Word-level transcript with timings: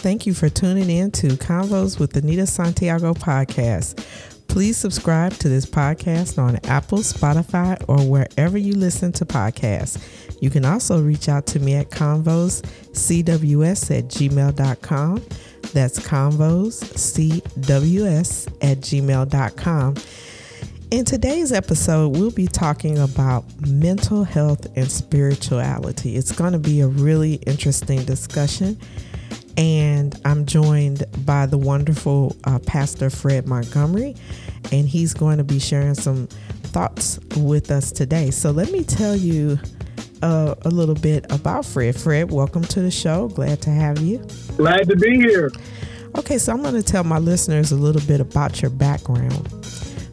Thank 0.00 0.24
you 0.24 0.32
for 0.32 0.48
tuning 0.48 0.88
in 0.88 1.10
to 1.10 1.26
Convos 1.36 2.00
with 2.00 2.16
Anita 2.16 2.46
Santiago 2.46 3.12
podcast. 3.12 3.98
Please 4.48 4.78
subscribe 4.78 5.34
to 5.34 5.50
this 5.50 5.66
podcast 5.66 6.42
on 6.42 6.58
Apple, 6.64 7.00
Spotify, 7.00 7.76
or 7.86 7.98
wherever 7.98 8.56
you 8.56 8.72
listen 8.72 9.12
to 9.12 9.26
podcasts. 9.26 10.02
You 10.40 10.48
can 10.48 10.64
also 10.64 11.02
reach 11.02 11.28
out 11.28 11.44
to 11.48 11.60
me 11.60 11.74
at 11.74 11.90
convoscws 11.90 12.62
at 13.98 14.04
gmail.com. 14.08 15.22
That's 15.74 15.98
convoscws 15.98 17.46
at 18.62 18.78
gmail.com. 18.78 19.96
In 20.90 21.04
today's 21.04 21.52
episode, 21.52 22.16
we'll 22.16 22.30
be 22.30 22.46
talking 22.46 22.96
about 22.98 23.44
mental 23.68 24.24
health 24.24 24.66
and 24.76 24.90
spirituality. 24.90 26.16
It's 26.16 26.32
going 26.32 26.54
to 26.54 26.58
be 26.58 26.80
a 26.80 26.88
really 26.88 27.34
interesting 27.46 28.02
discussion. 28.04 28.80
And 29.56 30.18
I'm 30.24 30.46
joined 30.46 31.04
by 31.24 31.46
the 31.46 31.58
wonderful 31.58 32.36
uh, 32.44 32.58
Pastor 32.60 33.10
Fred 33.10 33.46
Montgomery, 33.46 34.16
and 34.72 34.88
he's 34.88 35.12
going 35.14 35.38
to 35.38 35.44
be 35.44 35.58
sharing 35.58 35.94
some 35.94 36.26
thoughts 36.26 37.18
with 37.36 37.70
us 37.70 37.92
today. 37.92 38.30
So, 38.30 38.50
let 38.50 38.70
me 38.70 38.84
tell 38.84 39.16
you 39.16 39.58
uh, 40.22 40.54
a 40.62 40.68
little 40.68 40.94
bit 40.94 41.26
about 41.30 41.64
Fred. 41.66 41.96
Fred, 41.96 42.30
welcome 42.30 42.62
to 42.62 42.80
the 42.80 42.90
show. 42.90 43.28
Glad 43.28 43.60
to 43.62 43.70
have 43.70 43.98
you. 44.00 44.18
Glad 44.56 44.88
to 44.88 44.96
be 44.96 45.16
here. 45.16 45.50
Okay, 46.16 46.38
so 46.38 46.52
I'm 46.52 46.62
going 46.62 46.74
to 46.74 46.82
tell 46.82 47.04
my 47.04 47.18
listeners 47.18 47.72
a 47.72 47.76
little 47.76 48.02
bit 48.02 48.20
about 48.20 48.60
your 48.62 48.70
background. 48.70 49.48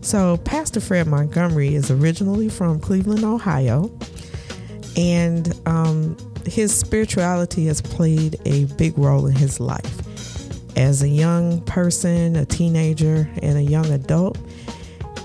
So, 0.01 0.37
Pastor 0.37 0.79
Fred 0.79 1.07
Montgomery 1.07 1.75
is 1.75 1.91
originally 1.91 2.49
from 2.49 2.79
Cleveland, 2.79 3.25
Ohio, 3.25 3.91
and 4.95 5.53
um, 5.65 6.15
his 6.47 6.73
spirituality 6.73 7.65
has 7.67 7.81
played 7.81 8.37
a 8.45 8.65
big 8.75 8.97
role 8.97 9.27
in 9.27 9.35
his 9.35 9.59
life. 9.59 10.01
As 10.77 11.01
a 11.01 11.09
young 11.09 11.61
person, 11.61 12.35
a 12.35 12.45
teenager, 12.45 13.29
and 13.41 13.57
a 13.57 13.63
young 13.63 13.89
adult, 13.91 14.37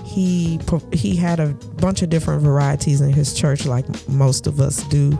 he 0.03 0.59
he 0.91 1.15
had 1.15 1.39
a 1.39 1.47
bunch 1.77 2.01
of 2.01 2.09
different 2.09 2.41
varieties 2.41 3.01
in 3.01 3.11
his 3.11 3.33
church, 3.33 3.65
like 3.65 3.85
most 4.09 4.47
of 4.47 4.59
us 4.59 4.83
do 4.89 5.17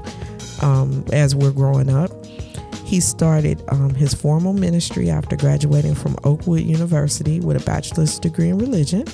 um, 0.61 1.03
as 1.11 1.35
we're 1.35 1.51
growing 1.51 1.89
up. 1.89 2.11
He 2.85 2.99
started 2.99 3.63
um, 3.69 3.95
his 3.95 4.13
formal 4.13 4.53
ministry 4.53 5.09
after 5.09 5.35
graduating 5.35 5.95
from 5.95 6.15
Oakwood 6.23 6.61
University 6.61 7.39
with 7.39 7.61
a 7.61 7.65
bachelor's 7.65 8.19
degree 8.19 8.49
in 8.49 8.57
religion. 8.59 9.05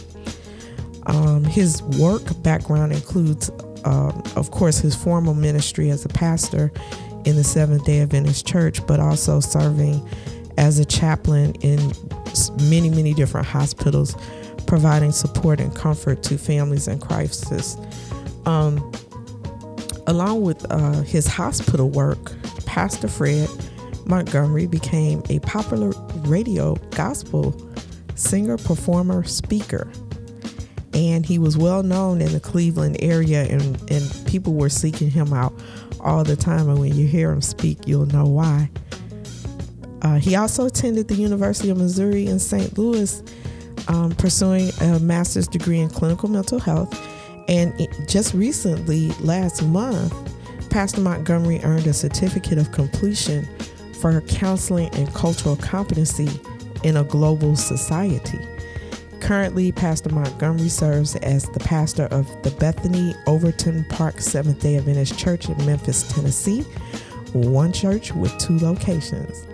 Um, 1.05 1.43
his 1.45 1.81
work 1.83 2.23
background 2.43 2.91
includes, 2.91 3.49
um, 3.85 4.23
of 4.35 4.51
course, 4.51 4.79
his 4.79 4.95
formal 4.95 5.33
ministry 5.33 5.89
as 5.89 6.05
a 6.05 6.09
pastor 6.09 6.71
in 7.25 7.35
the 7.35 7.43
Seventh 7.43 7.85
day 7.85 8.01
Adventist 8.01 8.45
Church, 8.45 8.85
but 8.87 8.99
also 8.99 9.39
serving 9.39 10.07
as 10.57 10.79
a 10.79 10.85
chaplain 10.85 11.53
in 11.61 11.91
many, 12.69 12.89
many 12.89 13.13
different 13.13 13.47
hospitals, 13.47 14.15
providing 14.67 15.11
support 15.11 15.59
and 15.59 15.75
comfort 15.75 16.23
to 16.23 16.37
families 16.37 16.87
in 16.87 16.99
crisis. 16.99 17.77
Um, 18.45 18.91
along 20.07 20.41
with 20.41 20.65
uh, 20.71 21.01
his 21.03 21.27
hospital 21.27 21.89
work, 21.89 22.33
Pastor 22.65 23.07
Fred 23.07 23.49
Montgomery 24.05 24.67
became 24.67 25.21
a 25.29 25.39
popular 25.39 25.91
radio 26.25 26.75
gospel 26.91 27.55
singer, 28.15 28.57
performer, 28.57 29.23
speaker 29.23 29.89
and 30.99 31.25
he 31.25 31.39
was 31.39 31.57
well 31.57 31.81
known 31.81 32.19
in 32.21 32.33
the 32.33 32.41
Cleveland 32.41 32.97
area, 32.99 33.43
and, 33.43 33.63
and 33.89 34.27
people 34.27 34.53
were 34.53 34.69
seeking 34.69 35.09
him 35.09 35.31
out 35.31 35.53
all 36.01 36.25
the 36.25 36.35
time. 36.35 36.67
And 36.69 36.77
when 36.77 36.93
you 36.93 37.07
hear 37.07 37.31
him 37.31 37.41
speak, 37.41 37.87
you'll 37.87 38.05
know 38.07 38.25
why. 38.25 38.69
Uh, 40.01 40.15
he 40.15 40.35
also 40.35 40.65
attended 40.65 41.07
the 41.07 41.15
University 41.15 41.69
of 41.69 41.77
Missouri 41.77 42.27
in 42.27 42.37
St. 42.37 42.77
Louis, 42.77 43.23
um, 43.87 44.11
pursuing 44.11 44.71
a 44.81 44.99
master's 44.99 45.47
degree 45.47 45.79
in 45.79 45.89
clinical 45.89 46.29
mental 46.29 46.59
health. 46.59 46.93
And 47.47 47.73
just 48.07 48.33
recently, 48.33 49.09
last 49.21 49.63
month, 49.63 50.13
Pastor 50.69 51.01
Montgomery 51.01 51.61
earned 51.63 51.87
a 51.87 51.93
certificate 51.93 52.57
of 52.57 52.71
completion 52.73 53.47
for 54.01 54.11
her 54.11 54.21
counseling 54.21 54.89
and 54.95 55.13
cultural 55.13 55.55
competency 55.55 56.29
in 56.83 56.97
a 56.97 57.03
global 57.03 57.55
society. 57.55 58.39
Currently, 59.21 59.71
Pastor 59.71 60.09
Montgomery 60.09 60.69
serves 60.69 61.15
as 61.17 61.43
the 61.49 61.59
pastor 61.59 62.05
of 62.05 62.41
the 62.41 62.51
Bethany 62.51 63.13
Overton 63.27 63.85
Park 63.85 64.21
Seventh 64.21 64.59
day 64.59 64.77
Adventist 64.77 65.19
Church 65.19 65.47
in 65.49 65.65
Memphis, 65.65 66.11
Tennessee, 66.11 66.61
one 67.33 67.71
church 67.71 68.11
with 68.13 68.35
two 68.39 68.57
locations. 68.57 69.45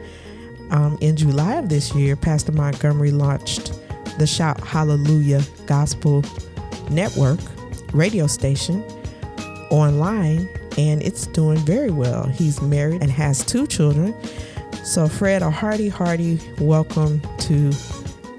Um, 0.71 0.97
in 1.01 1.15
July 1.15 1.55
of 1.55 1.69
this 1.69 1.93
year, 1.93 2.15
Pastor 2.15 2.51
Montgomery 2.51 3.11
launched 3.11 3.79
the 4.17 4.25
Shout 4.25 4.61
Hallelujah 4.61 5.41
Gospel 5.65 6.23
Network 6.89 7.39
radio 7.93 8.27
station 8.27 8.81
online, 9.71 10.47
and 10.77 11.01
it's 11.01 11.27
doing 11.27 11.57
very 11.59 11.91
well. 11.91 12.27
He's 12.27 12.61
married 12.61 13.01
and 13.01 13.11
has 13.11 13.43
two 13.43 13.67
children. 13.67 14.15
So, 14.83 15.07
Fred, 15.07 15.41
a 15.41 15.49
hearty, 15.49 15.89
hearty 15.89 16.39
welcome 16.59 17.19
to 17.39 17.69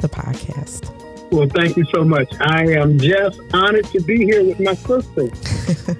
the 0.00 0.08
podcast. 0.08 0.95
Well, 1.30 1.48
thank 1.48 1.76
you 1.76 1.84
so 1.86 2.04
much. 2.04 2.32
I 2.40 2.70
am 2.72 2.98
just 2.98 3.40
honored 3.52 3.86
to 3.86 4.00
be 4.00 4.24
here 4.24 4.44
with 4.44 4.60
my 4.60 4.74
sister. 4.74 5.96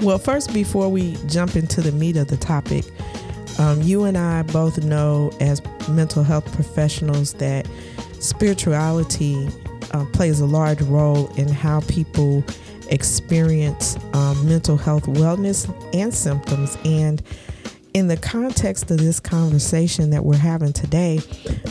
well, 0.04 0.18
first, 0.18 0.52
before 0.52 0.88
we 0.88 1.16
jump 1.26 1.54
into 1.56 1.80
the 1.80 1.92
meat 1.92 2.16
of 2.16 2.28
the 2.28 2.36
topic, 2.36 2.84
um, 3.58 3.80
you 3.82 4.04
and 4.04 4.18
I 4.18 4.42
both 4.42 4.82
know 4.84 5.30
as 5.40 5.62
mental 5.88 6.24
health 6.24 6.52
professionals 6.52 7.34
that 7.34 7.68
spirituality 8.18 9.48
uh, 9.92 10.04
plays 10.06 10.40
a 10.40 10.46
large 10.46 10.82
role 10.82 11.28
in 11.36 11.48
how 11.48 11.80
people 11.82 12.44
experience 12.90 13.96
um, 14.12 14.46
mental 14.48 14.76
health 14.76 15.04
wellness 15.04 15.68
and 15.94 16.12
symptoms. 16.12 16.76
And 16.84 17.22
in 17.94 18.08
the 18.08 18.16
context 18.16 18.90
of 18.90 18.98
this 18.98 19.20
conversation 19.20 20.10
that 20.10 20.24
we're 20.24 20.36
having 20.36 20.72
today, 20.72 21.20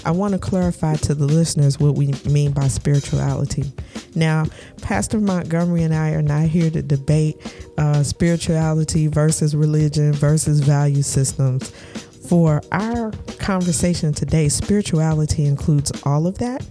I 0.05 0.11
want 0.11 0.31
to 0.33 0.39
clarify 0.39 0.95
to 0.95 1.13
the 1.13 1.25
listeners 1.25 1.79
what 1.79 1.95
we 1.95 2.13
mean 2.25 2.53
by 2.53 2.69
spirituality. 2.69 3.73
Now, 4.15 4.45
Pastor 4.81 5.19
Montgomery 5.19 5.83
and 5.83 5.93
I 5.93 6.11
are 6.11 6.21
not 6.21 6.43
here 6.45 6.71
to 6.71 6.81
debate 6.81 7.35
uh, 7.77 8.03
spirituality 8.03 9.07
versus 9.07 9.53
religion 9.53 10.13
versus 10.13 10.61
value 10.61 11.01
systems. 11.01 11.69
For 12.29 12.61
our 12.71 13.11
conversation 13.39 14.13
today, 14.13 14.47
spirituality 14.47 15.45
includes 15.45 15.91
all 16.05 16.25
of 16.25 16.37
that. 16.37 16.65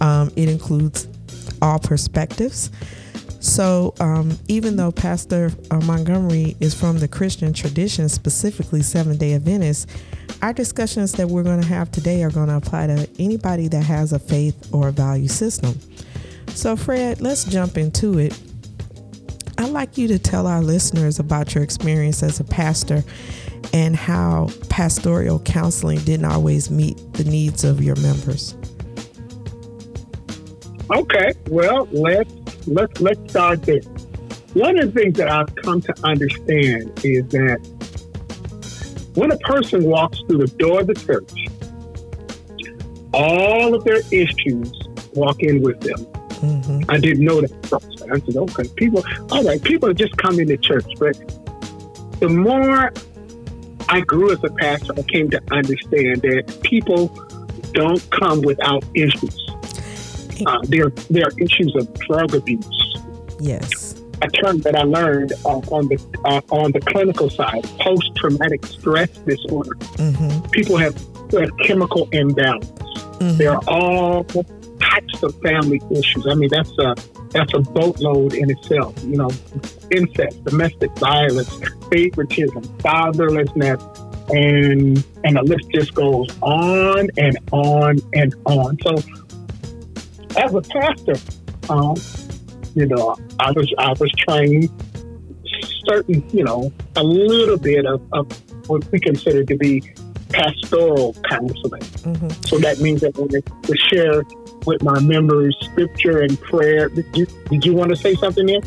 Um, 0.00 0.32
it 0.34 0.48
includes 0.48 1.06
all 1.62 1.78
perspectives. 1.78 2.70
So, 3.40 3.94
um, 4.00 4.36
even 4.48 4.76
though 4.76 4.90
Pastor 4.90 5.52
uh, 5.70 5.80
Montgomery 5.80 6.56
is 6.60 6.74
from 6.74 6.98
the 6.98 7.06
Christian 7.06 7.52
tradition, 7.52 8.08
specifically 8.08 8.82
Seven 8.82 9.16
day 9.16 9.34
Adventist, 9.34 9.88
our 10.42 10.52
discussions 10.52 11.12
that 11.12 11.28
we're 11.28 11.44
going 11.44 11.60
to 11.60 11.66
have 11.66 11.90
today 11.92 12.22
are 12.24 12.30
going 12.30 12.48
to 12.48 12.56
apply 12.56 12.88
to 12.88 13.08
anybody 13.18 13.68
that 13.68 13.82
has 13.82 14.12
a 14.12 14.18
faith 14.18 14.68
or 14.72 14.88
a 14.88 14.92
value 14.92 15.28
system. 15.28 15.78
So, 16.48 16.74
Fred, 16.74 17.20
let's 17.20 17.44
jump 17.44 17.78
into 17.78 18.18
it. 18.18 18.38
I'd 19.58 19.70
like 19.70 19.98
you 19.98 20.08
to 20.08 20.18
tell 20.18 20.46
our 20.46 20.62
listeners 20.62 21.18
about 21.18 21.54
your 21.54 21.62
experience 21.62 22.22
as 22.22 22.40
a 22.40 22.44
pastor 22.44 23.04
and 23.72 23.94
how 23.94 24.48
pastoral 24.68 25.40
counseling 25.40 25.98
didn't 26.00 26.26
always 26.26 26.70
meet 26.70 26.96
the 27.14 27.24
needs 27.24 27.64
of 27.64 27.82
your 27.82 27.96
members. 27.96 28.56
Okay, 30.90 31.34
well, 31.48 31.86
let's 31.92 32.32
let's 32.66 33.00
let's 33.00 33.30
start 33.30 33.62
there. 33.62 33.80
One 34.54 34.78
of 34.78 34.92
the 34.92 35.00
things 35.00 35.16
that 35.18 35.28
I've 35.28 35.54
come 35.56 35.80
to 35.82 35.94
understand 36.04 37.04
is 37.04 37.26
that 37.28 37.58
when 39.14 39.30
a 39.30 39.38
person 39.38 39.84
walks 39.84 40.20
through 40.20 40.38
the 40.38 40.46
door 40.58 40.80
of 40.80 40.86
the 40.86 40.94
church, 40.94 41.48
all 43.12 43.74
of 43.74 43.84
their 43.84 44.00
issues 44.10 44.72
walk 45.14 45.42
in 45.42 45.62
with 45.62 45.80
them. 45.80 46.04
Mm-hmm. 46.38 46.90
I 46.90 46.98
didn't 46.98 47.24
know 47.24 47.40
that. 47.40 47.52
I 48.10 48.20
said, 48.20 48.36
okay, 48.36 48.68
people, 48.76 49.02
all 49.30 49.42
right, 49.42 49.62
people 49.62 49.88
are 49.88 49.94
just 49.94 50.16
coming 50.16 50.46
to 50.48 50.56
church. 50.56 50.86
But 50.98 51.16
the 52.20 52.28
more 52.28 52.92
I 53.88 54.00
grew 54.00 54.32
as 54.32 54.42
a 54.44 54.50
pastor, 54.50 54.94
I 54.96 55.02
came 55.02 55.30
to 55.30 55.42
understand 55.50 56.22
that 56.22 56.60
people 56.62 57.08
don't 57.72 58.08
come 58.10 58.42
without 58.42 58.84
issues. 58.94 59.50
Uh, 60.46 60.60
there, 60.64 60.90
there 61.10 61.24
are 61.26 61.32
issues 61.38 61.74
of 61.76 61.92
drug 62.00 62.34
abuse. 62.34 62.96
Yes. 63.40 63.94
A 64.22 64.28
term 64.28 64.58
that 64.62 64.74
I 64.74 64.82
learned 64.82 65.32
uh, 65.44 65.58
on 65.70 65.86
the 65.88 65.98
uh, 66.24 66.40
on 66.50 66.72
the 66.72 66.80
clinical 66.80 67.30
side, 67.30 67.62
post 67.78 68.16
traumatic 68.16 68.66
stress 68.66 69.10
disorder. 69.10 69.70
Mm-hmm. 69.96 70.50
People 70.50 70.76
have, 70.76 70.96
have 71.32 71.50
chemical 71.58 72.08
imbalance. 72.10 72.66
Mm-hmm. 72.66 73.36
There 73.36 73.52
are 73.52 73.62
all 73.68 74.24
types 74.24 75.22
of 75.22 75.40
family 75.40 75.80
issues. 75.90 76.26
I 76.26 76.34
mean, 76.34 76.50
that's 76.50 76.76
a 76.78 76.96
that's 77.30 77.54
a 77.54 77.60
boatload 77.60 78.34
in 78.34 78.50
itself. 78.50 78.94
You 79.04 79.18
know, 79.18 79.30
incest, 79.90 80.42
domestic 80.44 80.90
violence, 80.98 81.60
favoritism, 81.90 82.62
fatherlessness, 82.78 83.80
and 84.30 85.04
and 85.24 85.36
the 85.36 85.42
list 85.42 85.70
just 85.70 85.94
goes 85.94 86.28
on 86.42 87.08
and 87.16 87.38
on 87.52 87.98
and 88.14 88.34
on. 88.46 88.78
So, 88.84 88.96
as 90.36 90.54
a 90.54 90.60
pastor, 90.62 91.16
um, 91.70 91.96
you 92.74 92.86
know, 92.86 93.16
I 93.40 93.52
was 93.52 93.72
I 93.78 93.92
was 93.98 94.10
trained 94.18 94.70
certain, 95.88 96.28
you 96.30 96.44
know, 96.44 96.72
a 96.96 97.02
little 97.02 97.56
bit 97.56 97.86
of, 97.86 98.02
of 98.12 98.30
what 98.68 98.90
we 98.92 99.00
consider 99.00 99.44
to 99.44 99.56
be 99.56 99.82
pastoral 100.28 101.14
counseling. 101.28 101.80
Mm-hmm. 101.80 102.28
So 102.46 102.58
that 102.58 102.80
means 102.80 103.00
that 103.00 103.16
when 103.16 103.28
to 103.28 103.76
share 103.76 104.22
with 104.66 104.82
my 104.82 105.00
members 105.00 105.56
scripture 105.62 106.20
and 106.20 106.38
prayer. 106.42 106.88
Did 106.88 107.06
you, 107.16 107.26
did 107.50 107.64
you 107.64 107.74
want 107.74 107.90
to 107.90 107.96
say 107.96 108.14
something 108.14 108.46
there? 108.46 108.60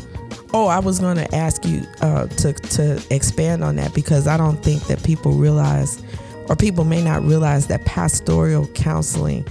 Oh, 0.54 0.66
I 0.66 0.80
was 0.80 0.98
going 0.98 1.16
to 1.16 1.34
ask 1.34 1.64
you 1.64 1.82
uh, 2.00 2.26
to 2.26 2.52
to 2.52 3.02
expand 3.10 3.64
on 3.64 3.76
that 3.76 3.94
because 3.94 4.26
I 4.26 4.36
don't 4.36 4.62
think 4.62 4.82
that 4.88 5.02
people 5.02 5.32
realize, 5.32 6.02
or 6.48 6.56
people 6.56 6.84
may 6.84 7.02
not 7.02 7.22
realize 7.22 7.68
that 7.68 7.84
pastoral 7.86 8.66
counseling 8.68 9.46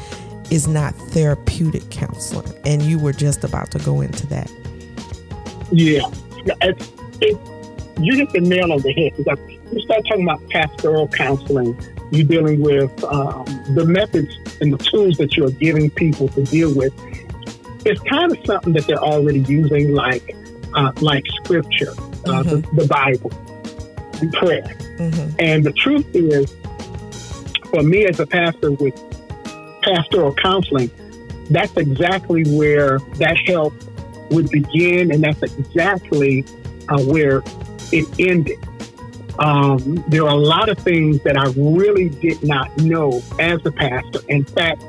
is 0.51 0.67
not 0.67 0.93
therapeutic 0.93 1.89
counseling, 1.89 2.53
and 2.65 2.83
you 2.83 2.99
were 2.99 3.13
just 3.13 3.43
about 3.43 3.71
to 3.71 3.79
go 3.79 4.01
into 4.01 4.27
that. 4.27 4.51
Yeah, 5.71 6.01
it, 6.61 6.91
it, 7.21 7.37
you 7.99 8.15
hit 8.17 8.29
the 8.31 8.41
nail 8.41 8.73
on 8.73 8.81
the 8.81 8.91
head 8.91 9.13
because 9.17 9.39
you 9.71 9.81
start 9.81 10.05
talking 10.05 10.23
about 10.23 10.47
pastoral 10.49 11.07
counseling. 11.07 11.79
You're 12.11 12.27
dealing 12.27 12.59
with 12.59 13.03
um, 13.05 13.45
the 13.73 13.85
methods 13.85 14.35
and 14.59 14.73
the 14.73 14.77
tools 14.77 15.17
that 15.17 15.37
you're 15.37 15.51
giving 15.51 15.89
people 15.89 16.27
to 16.29 16.43
deal 16.43 16.75
with. 16.75 16.93
It's 17.85 18.01
kind 18.01 18.31
of 18.31 18.45
something 18.45 18.73
that 18.73 18.85
they're 18.85 18.97
already 18.97 19.39
using, 19.39 19.93
like 19.95 20.35
uh, 20.75 20.91
like 20.99 21.25
scripture, 21.43 21.91
uh, 21.91 22.43
mm-hmm. 22.43 22.75
the, 22.75 22.81
the, 22.81 22.87
Bible, 22.87 23.31
and 24.21 24.31
prayer. 24.33 24.75
Mm-hmm. 24.97 25.35
And 25.39 25.63
the 25.63 25.71
truth 25.71 26.05
is, 26.13 26.53
for 27.69 27.83
me 27.83 28.05
as 28.05 28.19
a 28.19 28.27
pastor 28.27 28.71
with 28.73 28.93
pastoral 29.81 30.33
counseling, 30.35 30.89
that's 31.49 31.75
exactly 31.77 32.43
where 32.55 32.99
that 33.15 33.37
help 33.45 33.73
would 34.29 34.49
begin, 34.49 35.11
and 35.11 35.23
that's 35.23 35.41
exactly 35.43 36.45
uh, 36.89 37.01
where 37.03 37.43
it 37.91 38.07
ended. 38.19 38.59
Um, 39.39 40.03
there 40.07 40.23
are 40.23 40.29
a 40.29 40.35
lot 40.35 40.69
of 40.69 40.77
things 40.79 41.21
that 41.23 41.37
I 41.37 41.51
really 41.57 42.09
did 42.09 42.43
not 42.43 42.75
know 42.77 43.21
as 43.39 43.65
a 43.65 43.71
pastor. 43.71 44.19
In 44.29 44.43
fact, 44.43 44.83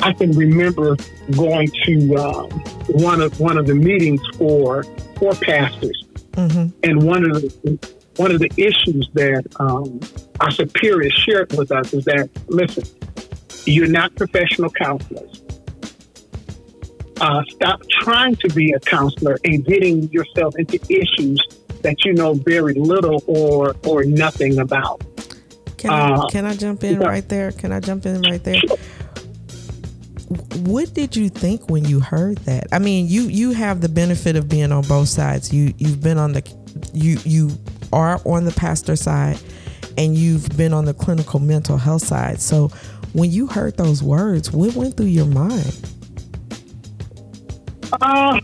I 0.00 0.12
can 0.12 0.32
remember 0.32 0.96
going 1.30 1.70
to 1.84 2.16
um, 2.16 2.50
one 2.88 3.20
of 3.20 3.38
one 3.40 3.56
of 3.56 3.66
the 3.66 3.74
meetings 3.74 4.20
for 4.36 4.82
for 5.16 5.32
pastors, 5.34 6.04
mm-hmm. 6.32 6.68
and 6.82 7.02
one 7.02 7.24
of 7.30 7.40
the 7.40 7.94
one 8.16 8.30
of 8.30 8.38
the 8.38 8.50
issues 8.56 9.08
that 9.14 9.44
um, 9.58 10.00
our 10.40 10.50
superiors 10.50 11.12
shared 11.12 11.52
with 11.56 11.72
us 11.72 11.92
is 11.92 12.04
that 12.04 12.28
listen, 12.48 12.84
you're 13.66 13.88
not 13.88 14.14
professional 14.16 14.70
counselors. 14.70 15.42
Uh, 17.20 17.42
stop 17.50 17.80
trying 17.90 18.34
to 18.36 18.48
be 18.50 18.72
a 18.72 18.80
counselor 18.80 19.38
and 19.44 19.64
getting 19.64 20.10
yourself 20.10 20.54
into 20.58 20.78
issues 20.90 21.40
that 21.82 22.04
you 22.04 22.12
know 22.12 22.34
very 22.34 22.74
little 22.74 23.22
or 23.26 23.76
or 23.86 24.04
nothing 24.04 24.58
about. 24.58 25.02
Can 25.76 25.90
I, 25.90 26.12
uh, 26.12 26.28
can 26.28 26.44
I 26.44 26.56
jump 26.56 26.82
in 26.82 26.98
right 26.98 27.28
there? 27.28 27.52
Can 27.52 27.70
I 27.70 27.78
jump 27.80 28.06
in 28.06 28.22
right 28.22 28.42
there? 28.42 28.60
What 30.64 30.94
did 30.94 31.14
you 31.14 31.28
think 31.28 31.68
when 31.68 31.84
you 31.84 32.00
heard 32.00 32.38
that? 32.38 32.66
I 32.72 32.78
mean, 32.78 33.06
you 33.06 33.22
you 33.22 33.52
have 33.52 33.80
the 33.80 33.88
benefit 33.88 34.34
of 34.34 34.48
being 34.48 34.72
on 34.72 34.82
both 34.82 35.08
sides. 35.08 35.52
You 35.52 35.72
you've 35.78 36.02
been 36.02 36.18
on 36.18 36.32
the 36.32 36.42
you 36.92 37.18
you 37.24 37.50
are 37.92 38.20
on 38.24 38.44
the 38.44 38.52
pastor 38.52 38.96
side 38.96 39.38
and 39.96 40.16
you've 40.16 40.48
been 40.56 40.72
on 40.72 40.84
the 40.84 40.94
clinical 40.94 41.38
mental 41.38 41.76
health 41.76 42.02
side. 42.02 42.40
So 42.40 42.70
when 43.14 43.30
you 43.30 43.46
heard 43.46 43.76
those 43.76 44.02
words, 44.02 44.50
what 44.52 44.74
went 44.74 44.96
through 44.96 45.06
your 45.06 45.26
mind? 45.26 45.80
Uh, 47.92 48.40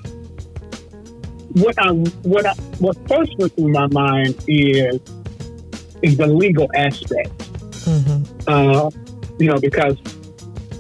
what 1.55 1.75
I 1.79 1.91
what 1.91 2.47
I, 2.47 2.55
what 2.79 2.97
first 3.09 3.37
went 3.37 3.55
through 3.57 3.73
my 3.73 3.89
mind 3.89 4.43
is 4.47 5.01
is 6.03 6.17
the 6.17 6.29
legal 6.29 6.71
aspect. 6.75 7.37
Mm-hmm. 7.85 8.23
Uh, 8.47 8.91
you 9.39 9.49
know, 9.49 9.59
because 9.59 9.99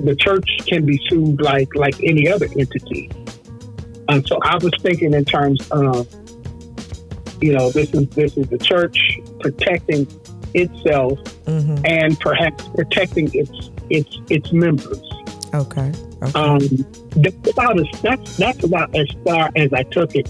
the 0.00 0.14
church 0.18 0.48
can 0.66 0.86
be 0.86 1.00
sued 1.08 1.40
like 1.40 1.74
like 1.74 2.00
any 2.02 2.28
other 2.28 2.46
entity. 2.56 3.10
And 4.08 4.26
so 4.26 4.38
I 4.42 4.56
was 4.56 4.72
thinking 4.80 5.14
in 5.14 5.24
terms 5.24 5.68
of, 5.70 6.08
you 7.40 7.54
know, 7.54 7.70
this 7.70 7.92
is 7.92 8.08
this 8.10 8.36
is 8.36 8.46
the 8.48 8.58
church 8.58 9.18
protecting 9.40 10.06
itself 10.54 11.18
mm-hmm. 11.44 11.84
and 11.84 12.18
perhaps 12.20 12.68
protecting 12.68 13.30
its 13.34 13.69
its 13.90 14.18
its 14.30 14.52
members. 14.52 15.02
Okay. 15.52 15.92
okay. 16.22 16.38
Um, 16.38 16.60
that's 17.16 17.50
about 17.50 17.78
as 17.78 18.00
that's 18.02 18.36
that's 18.36 18.64
about 18.64 18.94
as 18.94 19.08
far 19.24 19.50
as 19.56 19.72
I 19.72 19.82
took 19.84 20.14
it. 20.14 20.28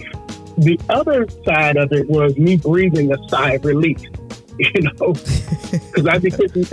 The 0.56 0.78
other 0.88 1.28
side 1.44 1.76
of 1.76 1.92
it 1.92 2.08
was 2.08 2.36
me 2.36 2.56
breathing 2.56 3.12
a 3.12 3.28
sigh 3.28 3.52
of 3.52 3.64
relief, 3.64 4.00
you 4.58 4.82
know, 4.82 5.12
because 5.70 6.06
I'd 6.06 6.22
be 6.22 6.30
sitting, 6.30 6.66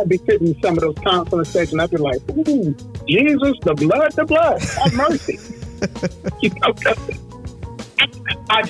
I'd 0.00 0.08
be 0.08 0.18
sitting 0.18 0.48
in 0.48 0.62
some 0.62 0.74
of 0.74 0.80
those 0.80 0.96
counseling 0.98 1.44
sessions. 1.44 1.80
I'd 1.80 1.90
be 1.90 1.96
like, 1.96 2.20
"Ooh, 2.30 2.74
Jesus, 3.06 3.56
the 3.62 3.74
blood, 3.74 4.12
the 4.12 4.24
blood, 4.24 4.60
have 4.60 4.94
mercy." 4.94 5.38
you 6.40 6.50
know, 6.60 6.74
I, 8.50 8.62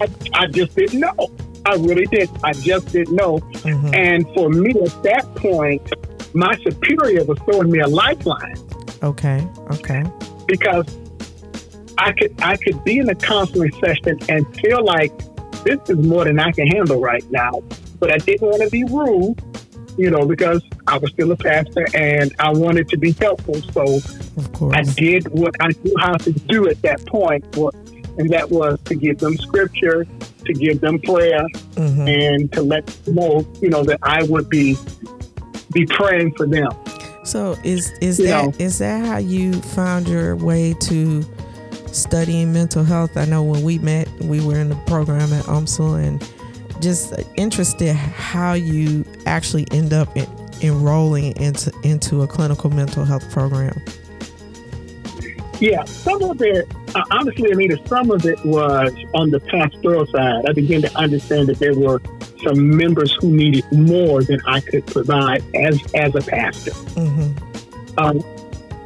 I, 0.00 0.08
I 0.34 0.46
just 0.46 0.74
didn't 0.74 1.00
know. 1.00 1.30
I 1.66 1.74
really 1.76 2.06
did. 2.06 2.28
I 2.42 2.52
just 2.52 2.92
didn't 2.92 3.14
know. 3.14 3.38
Mm-hmm. 3.38 3.94
And 3.94 4.26
for 4.34 4.50
me 4.50 4.70
at 4.82 5.02
that 5.02 5.34
point, 5.36 5.82
my 6.34 6.56
superior 6.56 7.24
was 7.24 7.38
throwing 7.40 7.70
me 7.70 7.80
a 7.80 7.86
lifeline. 7.86 8.56
Okay. 9.02 9.46
Okay. 9.70 10.04
Because 10.46 10.86
I 11.96 12.12
could 12.12 12.34
I 12.42 12.56
could 12.56 12.82
be 12.84 12.98
in 12.98 13.08
a 13.08 13.14
counseling 13.14 13.72
session 13.80 14.18
and 14.28 14.44
feel 14.56 14.84
like 14.84 15.12
this 15.64 15.78
is 15.88 15.96
more 15.98 16.24
than 16.24 16.38
I 16.38 16.52
can 16.52 16.66
handle 16.66 17.00
right 17.00 17.24
now. 17.30 17.62
But 17.98 18.12
I 18.12 18.18
didn't 18.18 18.46
want 18.46 18.62
to 18.62 18.70
be 18.70 18.84
rude, 18.84 19.40
you 19.96 20.10
know, 20.10 20.26
because 20.26 20.62
I 20.86 20.98
was 20.98 21.10
still 21.12 21.30
a 21.32 21.36
pastor 21.36 21.86
and 21.94 22.34
I 22.38 22.50
wanted 22.50 22.88
to 22.90 22.98
be 22.98 23.12
helpful. 23.12 23.62
So 23.72 24.00
I 24.72 24.82
did 24.82 25.28
what 25.28 25.54
I 25.60 25.68
knew 25.82 25.94
how 25.98 26.14
to 26.14 26.32
do 26.32 26.68
at 26.68 26.82
that 26.82 27.06
point, 27.06 27.44
and 28.18 28.28
that 28.30 28.50
was 28.50 28.80
to 28.86 28.94
give 28.94 29.18
them 29.18 29.36
scripture, 29.38 30.04
to 30.44 30.52
give 30.52 30.80
them 30.80 30.98
prayer, 30.98 31.46
mm-hmm. 31.76 32.08
and 32.08 32.52
to 32.52 32.62
let 32.62 32.86
them 32.86 33.14
know, 33.14 33.46
you 33.62 33.70
know, 33.70 33.84
that 33.84 34.00
I 34.02 34.24
would 34.24 34.48
be 34.50 34.76
be 35.74 35.84
praying 35.86 36.34
for 36.34 36.46
them. 36.46 36.70
So 37.24 37.56
is 37.64 37.92
is 38.00 38.18
you 38.18 38.26
that 38.26 38.60
is 38.60 38.78
that 38.78 39.04
how 39.04 39.18
you 39.18 39.52
found 39.54 40.08
your 40.08 40.36
way 40.36 40.74
to 40.80 41.22
studying 41.86 42.52
mental 42.52 42.84
health. 42.84 43.16
I 43.16 43.24
know 43.24 43.42
when 43.42 43.62
we 43.62 43.78
met, 43.78 44.08
we 44.20 44.44
were 44.44 44.58
in 44.58 44.68
the 44.68 44.76
program 44.86 45.32
at 45.32 45.44
UMSL 45.44 46.02
and 46.04 46.82
just 46.82 47.14
interested 47.36 47.94
how 47.94 48.52
you 48.54 49.04
actually 49.26 49.66
end 49.70 49.92
up 49.92 50.14
in, 50.16 50.26
enrolling 50.60 51.36
into 51.36 51.72
into 51.82 52.22
a 52.22 52.26
clinical 52.26 52.70
mental 52.70 53.04
health 53.04 53.30
program. 53.30 53.80
Yeah, 55.60 55.84
some 55.84 56.22
of 56.22 56.42
it, 56.42 56.68
uh, 56.94 57.02
honestly, 57.12 57.50
Anita, 57.50 57.78
some 57.86 58.10
of 58.10 58.26
it 58.26 58.44
was 58.44 58.92
on 59.14 59.30
the 59.30 59.40
pastoral 59.40 60.04
side. 60.06 60.44
I 60.48 60.52
began 60.52 60.82
to 60.82 60.94
understand 60.98 61.48
that 61.48 61.58
there 61.58 61.74
were 61.74 62.00
some 62.44 62.76
members 62.76 63.16
who 63.20 63.30
needed 63.30 63.64
more 63.72 64.22
than 64.22 64.40
I 64.46 64.60
could 64.60 64.86
provide 64.86 65.42
as 65.54 65.82
as 65.94 66.14
a 66.14 66.20
pastor. 66.20 66.70
Mm-hmm. 66.70 67.98
Um, 67.98 68.22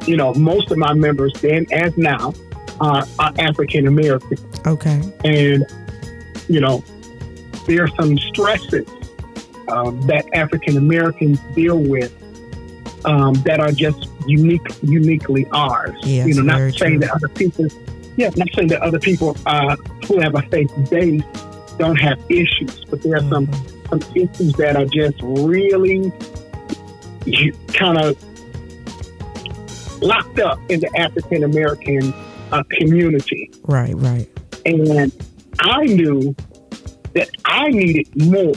you 0.07 0.17
know, 0.17 0.33
most 0.33 0.71
of 0.71 0.77
my 0.77 0.93
members 0.93 1.33
then, 1.41 1.65
as 1.71 1.95
now, 1.97 2.33
are, 2.79 3.05
are 3.19 3.33
African 3.37 3.87
American. 3.87 4.37
Okay. 4.65 5.01
And, 5.23 5.65
you 6.47 6.59
know, 6.59 6.83
there 7.67 7.83
are 7.83 7.89
some 7.99 8.17
stresses 8.17 8.87
um, 9.67 10.01
that 10.07 10.25
African 10.33 10.77
Americans 10.77 11.39
deal 11.53 11.77
with 11.77 12.13
um, 13.05 13.33
that 13.45 13.59
are 13.59 13.71
just 13.71 14.09
unique, 14.25 14.65
uniquely 14.81 15.45
ours. 15.51 15.95
Yes, 16.03 16.27
you 16.27 16.35
know, 16.35 16.41
not 16.41 16.73
saying 16.73 16.99
true. 16.99 16.99
that 16.99 17.11
other 17.11 17.29
people, 17.29 17.67
yeah, 18.17 18.29
not 18.35 18.47
saying 18.55 18.69
that 18.69 18.81
other 18.81 18.99
people 18.99 19.37
uh, 19.45 19.75
who 20.07 20.19
have 20.19 20.35
a 20.35 20.41
faith 20.43 20.71
base 20.89 21.21
don't 21.79 21.99
have 21.99 22.19
issues, 22.29 22.85
but 22.85 23.01
there 23.01 23.15
are 23.15 23.21
mm-hmm. 23.21 23.51
some 23.89 23.99
some 24.01 24.15
issues 24.15 24.53
that 24.53 24.75
are 24.75 24.85
just 24.85 25.19
really 25.23 26.11
kind 27.73 27.97
of 27.97 28.15
locked 30.01 30.39
up 30.39 30.59
in 30.69 30.79
the 30.79 30.91
African 30.97 31.43
American 31.43 32.13
a 32.51 32.63
community. 32.65 33.51
Right, 33.63 33.93
right. 33.95 34.27
And 34.65 35.11
I 35.59 35.85
knew 35.85 36.35
that 37.13 37.29
I 37.45 37.69
needed 37.69 38.07
more. 38.15 38.53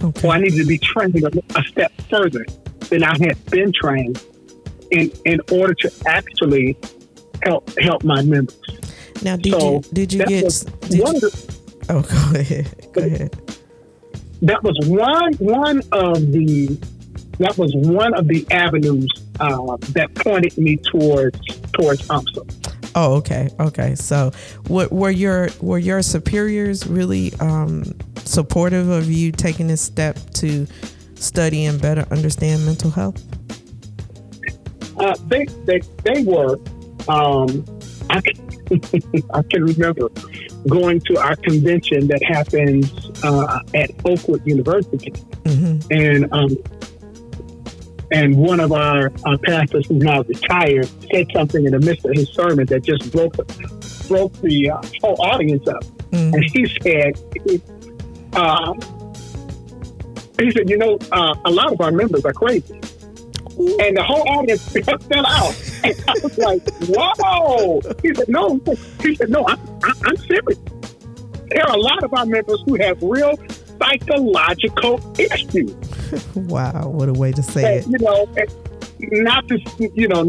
Okay. 0.00 0.20
So 0.20 0.30
I 0.30 0.38
needed 0.38 0.58
to 0.58 0.66
be 0.66 0.78
trained 0.78 1.16
a, 1.22 1.30
a 1.58 1.62
step 1.64 1.92
further 2.08 2.44
than 2.88 3.02
I 3.02 3.16
had 3.18 3.44
been 3.46 3.72
trained 3.72 4.24
in 4.90 5.10
in 5.24 5.40
order 5.52 5.74
to 5.74 5.92
actually 6.06 6.76
help 7.42 7.70
help 7.78 8.04
my 8.04 8.22
members. 8.22 8.58
Now, 9.22 9.36
did 9.36 9.52
so 9.52 9.74
you 9.74 9.80
did 9.92 10.12
you 10.12 10.24
get? 10.24 10.64
Did 10.82 10.92
you, 10.92 11.04
the, 11.04 11.57
oh, 11.88 12.02
go 12.02 12.38
ahead. 12.38 12.88
Go 12.92 13.02
ahead. 13.02 13.36
that 14.42 14.62
was 14.62 14.76
one 14.86 15.32
one 15.34 15.82
of 15.92 16.32
the 16.32 16.78
that 17.38 17.56
was 17.56 17.72
one 17.74 18.14
of 18.14 18.26
the 18.28 18.46
avenues 18.50 19.10
uh, 19.40 19.76
that 19.92 20.14
pointed 20.14 20.56
me 20.58 20.76
towards 20.76 21.40
towards 21.72 22.06
UMSL. 22.08 22.68
Oh, 22.94 23.14
okay, 23.16 23.48
okay. 23.60 23.94
So, 23.94 24.32
what, 24.66 24.90
were 24.90 25.10
your 25.10 25.50
were 25.60 25.78
your 25.78 26.02
superiors 26.02 26.86
really 26.86 27.32
um, 27.40 27.84
supportive 28.24 28.88
of 28.88 29.10
you 29.10 29.30
taking 29.30 29.68
this 29.68 29.80
step 29.80 30.18
to 30.34 30.66
study 31.14 31.64
and 31.66 31.80
better 31.80 32.06
understand 32.10 32.64
mental 32.66 32.90
health? 32.90 33.22
Uh, 34.98 35.14
they, 35.28 35.44
they 35.64 35.80
they 36.02 36.22
were. 36.24 36.58
Um, 37.08 37.64
I 38.10 38.20
can, 38.20 38.50
I 39.34 39.42
can 39.42 39.64
remember 39.64 40.08
going 40.66 41.00
to 41.00 41.16
our 41.18 41.36
convention 41.36 42.08
that 42.08 42.22
happens 42.22 42.92
uh, 43.22 43.60
at 43.74 43.90
Oakwood 44.04 44.46
University, 44.46 45.10
mm-hmm. 45.44 45.92
and 45.92 46.32
um, 46.32 46.56
and 48.10 48.36
one 48.36 48.60
of 48.60 48.72
our, 48.72 49.12
our 49.26 49.38
pastors 49.38 49.86
who's 49.86 50.02
now 50.02 50.22
retired 50.22 50.88
said 51.12 51.26
something 51.34 51.64
in 51.64 51.72
the 51.72 51.80
midst 51.80 52.06
of 52.06 52.14
his 52.14 52.28
sermon 52.30 52.66
that 52.66 52.82
just 52.82 53.12
broke 53.12 53.36
broke 54.08 54.32
the 54.40 54.70
uh, 54.70 54.82
whole 55.02 55.20
audience 55.20 55.66
up. 55.68 55.84
Mm-hmm. 56.10 56.34
And 56.34 56.44
he 56.44 56.66
said, 56.82 57.12
uh, 58.32 58.72
he 60.40 60.50
said, 60.50 60.70
you 60.70 60.78
know, 60.78 60.98
uh, 61.12 61.34
a 61.44 61.50
lot 61.50 61.72
of 61.72 61.80
our 61.80 61.90
members 61.90 62.24
are 62.24 62.32
crazy. 62.32 62.80
And 63.58 63.96
the 63.96 64.04
whole 64.04 64.28
audience 64.28 64.68
fell 64.72 65.26
out. 65.26 65.54
And 65.82 66.04
I 66.06 66.14
was 66.22 66.38
like, 66.38 66.62
whoa. 66.88 67.80
He 68.02 68.14
said, 68.14 68.28
no. 68.28 68.60
He 69.02 69.14
said, 69.16 69.30
no, 69.30 69.44
I'm, 69.48 69.58
I'm 69.82 70.16
serious. 70.16 70.58
There 71.50 71.66
are 71.66 71.74
a 71.74 71.80
lot 71.80 72.04
of 72.04 72.14
our 72.14 72.26
members 72.26 72.62
who 72.66 72.76
have 72.76 73.02
real 73.02 73.36
psychological 73.80 75.00
issues. 75.18 75.74
wow, 76.34 76.88
what 76.88 77.08
a 77.08 77.12
way 77.12 77.32
to 77.32 77.42
say 77.42 77.78
it. 77.78 77.86
You 77.86 77.98
know, 77.98 78.28
not 79.00 79.48
to 79.48 79.58
you 79.94 80.08
know, 80.08 80.24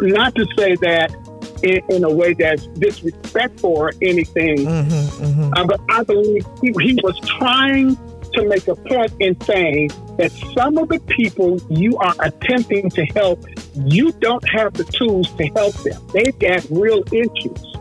not 0.00 0.34
to 0.34 0.46
say 0.56 0.76
that 0.76 1.14
in, 1.62 1.80
in 1.94 2.04
a 2.04 2.10
way 2.10 2.34
that's 2.34 2.66
disrespectful 2.68 3.76
or 3.76 3.92
anything, 4.02 4.58
mm-hmm, 4.58 5.24
mm-hmm. 5.24 5.52
Uh, 5.54 5.66
but 5.66 5.80
I 5.90 6.02
believe 6.04 6.44
he, 6.62 6.72
he 6.80 6.98
was 7.02 7.18
trying 7.20 7.96
to 8.34 8.48
make 8.48 8.66
a 8.68 8.76
point 8.76 9.12
in 9.20 9.40
saying 9.42 9.90
that 10.18 10.32
some 10.56 10.78
of 10.78 10.88
the 10.88 10.98
people 11.00 11.60
you 11.70 11.96
are 11.98 12.14
attempting 12.20 12.90
to 12.90 13.04
help, 13.06 13.44
you 13.74 14.12
don't 14.12 14.46
have 14.48 14.74
the 14.74 14.84
tools 14.84 15.30
to 15.34 15.46
help 15.48 15.74
them. 15.76 16.00
They've 16.12 16.38
got 16.38 16.64
real 16.70 17.02
issues. 17.12 17.76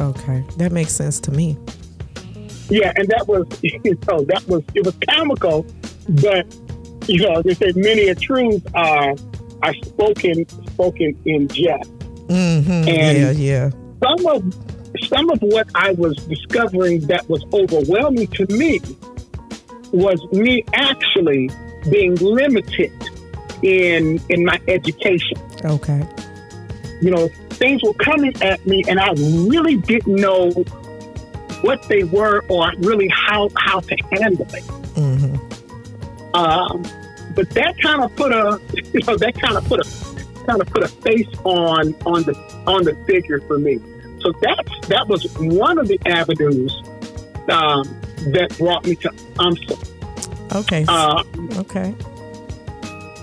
Okay, 0.00 0.44
that 0.58 0.72
makes 0.72 0.92
sense 0.92 1.20
to 1.20 1.30
me. 1.30 1.56
Yeah, 2.68 2.92
and 2.96 3.08
that 3.08 3.26
was 3.28 3.46
you 3.62 3.98
know 4.08 4.24
that 4.24 4.44
was 4.46 4.62
it 4.74 4.84
was 4.84 4.96
comical, 5.08 5.66
but 6.08 6.46
you 7.08 7.18
know 7.20 7.42
they 7.42 7.54
say 7.54 7.72
many 7.74 8.08
a 8.08 8.14
truth 8.14 8.66
are 8.74 9.14
are 9.62 9.74
spoken 9.74 10.48
spoken 10.66 11.18
in 11.24 11.48
jest. 11.48 11.90
Mm-hmm. 12.28 12.70
And 12.70 12.88
yeah, 12.88 13.30
yeah. 13.30 13.70
Some 14.02 14.26
of 14.26 14.54
some 15.08 15.30
of 15.30 15.38
what 15.40 15.68
I 15.74 15.92
was 15.92 16.16
discovering 16.26 17.00
that 17.06 17.28
was 17.28 17.44
overwhelming 17.52 18.28
to 18.28 18.46
me 18.48 18.80
was 19.92 20.22
me 20.32 20.64
actually 20.74 21.50
being 21.90 22.14
limited 22.16 22.92
in 23.62 24.20
in 24.28 24.44
my 24.44 24.60
education. 24.68 25.38
Okay. 25.64 26.06
You 27.00 27.10
know, 27.10 27.28
things 27.50 27.82
were 27.82 27.94
coming 27.94 28.34
at 28.42 28.64
me 28.66 28.84
and 28.88 28.98
I 28.98 29.12
really 29.12 29.76
didn't 29.76 30.16
know 30.16 30.50
what 31.62 31.82
they 31.88 32.04
were 32.04 32.44
or 32.48 32.72
really 32.78 33.08
how 33.08 33.50
how 33.56 33.80
to 33.80 33.96
handle 34.12 34.46
it. 34.54 34.64
Mm-hmm. 34.94 36.34
Um, 36.34 36.82
but 37.34 37.50
that 37.50 37.78
kind 37.80 38.02
of 38.02 38.14
put 38.16 38.32
a 38.32 38.60
you 38.92 39.00
know 39.06 39.16
that 39.16 39.34
kind 39.40 39.56
of 39.56 39.64
put 39.66 39.80
a 39.80 40.46
kind 40.46 40.60
of 40.60 40.68
put 40.68 40.82
a 40.82 40.88
face 40.88 41.28
on 41.44 41.94
on 42.06 42.22
the 42.22 42.34
on 42.66 42.84
the 42.84 42.94
figure 43.06 43.40
for 43.40 43.58
me. 43.58 43.78
So 44.20 44.32
that's 44.40 44.88
that 44.88 45.06
was 45.08 45.26
one 45.38 45.78
of 45.78 45.88
the 45.88 45.98
avenues 46.06 46.72
um, 47.50 47.84
that 48.32 48.54
brought 48.58 48.84
me 48.86 48.96
to 48.96 49.10
UMSL. 49.10 49.95
Okay. 50.54 50.84
Uh, 50.88 51.22
okay. 51.56 51.94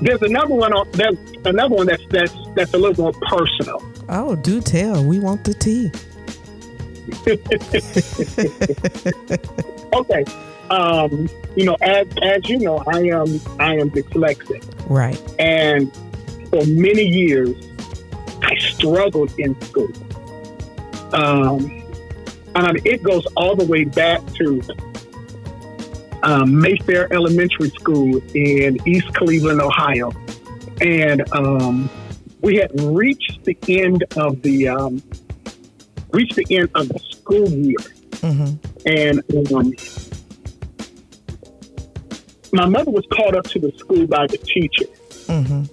There's 0.01 0.21
another 0.21 0.53
one. 0.53 0.73
On, 0.73 0.89
there's 0.91 1.17
another 1.45 1.75
one 1.75 1.87
that's 1.87 2.05
that's 2.09 2.33
that's 2.55 2.73
a 2.73 2.77
little 2.77 3.03
more 3.03 3.13
personal. 3.27 3.81
Oh, 4.09 4.35
do 4.35 4.61
tell. 4.61 5.03
We 5.03 5.19
want 5.19 5.43
the 5.43 5.53
tea. 5.53 5.91
okay. 9.93 10.23
Um, 10.69 11.29
you 11.55 11.65
know, 11.65 11.77
as 11.81 12.07
as 12.21 12.49
you 12.49 12.59
know, 12.59 12.83
I 12.87 12.99
am 12.99 13.39
I 13.59 13.77
am 13.77 13.91
dyslexic. 13.91 14.63
Right. 14.89 15.21
And 15.39 15.93
for 16.49 16.65
many 16.65 17.03
years, 17.03 17.55
I 18.41 18.55
struggled 18.57 19.37
in 19.39 19.59
school. 19.61 19.91
Um, 21.13 21.83
and 22.55 22.85
it 22.85 23.03
goes 23.03 23.25
all 23.35 23.55
the 23.55 23.65
way 23.65 23.83
back 23.83 24.25
to 24.33 24.61
um, 26.23 26.59
Mayfair 26.59 27.11
Elementary 27.13 27.69
School 27.69 28.21
in 28.33 28.77
East 28.87 29.13
Cleveland, 29.13 29.61
Ohio, 29.61 30.11
and 30.81 31.23
um, 31.33 31.89
we 32.41 32.55
had 32.55 32.71
reached 32.81 33.43
the 33.43 33.57
end 33.67 34.03
of 34.15 34.41
the 34.41 34.69
um, 34.69 35.03
reached 36.11 36.35
the 36.35 36.45
end 36.49 36.69
of 36.75 36.87
the 36.89 36.99
school 36.99 37.49
year, 37.49 37.77
mm-hmm. 38.21 38.55
and 38.85 39.53
um, 39.53 39.73
my 42.53 42.65
mother 42.65 42.91
was 42.91 43.05
called 43.13 43.35
up 43.35 43.45
to 43.45 43.59
the 43.59 43.71
school 43.77 44.07
by 44.07 44.25
the 44.27 44.37
teacher, 44.37 44.85
mm-hmm. 45.27 45.63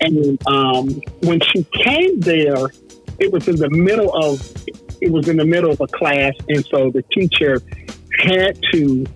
and 0.00 0.46
um, 0.46 0.88
when 1.28 1.40
she 1.40 1.64
came 1.64 2.20
there, 2.20 2.68
it 3.18 3.30
was 3.30 3.46
in 3.48 3.56
the 3.56 3.70
middle 3.70 4.14
of 4.14 4.40
it 5.02 5.10
was 5.10 5.28
in 5.28 5.36
the 5.36 5.44
middle 5.44 5.70
of 5.70 5.80
a 5.80 5.86
class, 5.86 6.32
and 6.48 6.64
so 6.66 6.90
the 6.90 7.02
teacher 7.12 7.60
had 8.18 8.58
to 8.72 9.06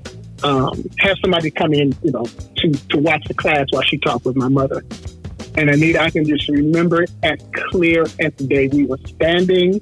um, 0.45 0.89
have 0.99 1.17
somebody 1.21 1.51
come 1.51 1.73
in, 1.73 1.95
you 2.03 2.13
know, 2.13 2.25
to, 2.57 2.71
to 2.91 2.99
watch 2.99 3.25
the 3.27 3.35
class 3.35 3.67
while 3.71 3.83
she 3.83 3.99
talked 3.99 4.25
with 4.25 4.37
my 4.37 4.49
mother. 4.49 4.85
And 5.57 5.71
Anita, 5.71 6.01
I 6.01 6.11
can 6.11 6.25
just 6.27 6.49
remember 6.49 7.03
it 7.03 7.11
as 7.23 7.39
clear 7.71 8.03
as 8.03 8.33
the 8.35 8.47
day. 8.47 8.69
We 8.69 8.85
were 8.85 8.99
standing 9.07 9.81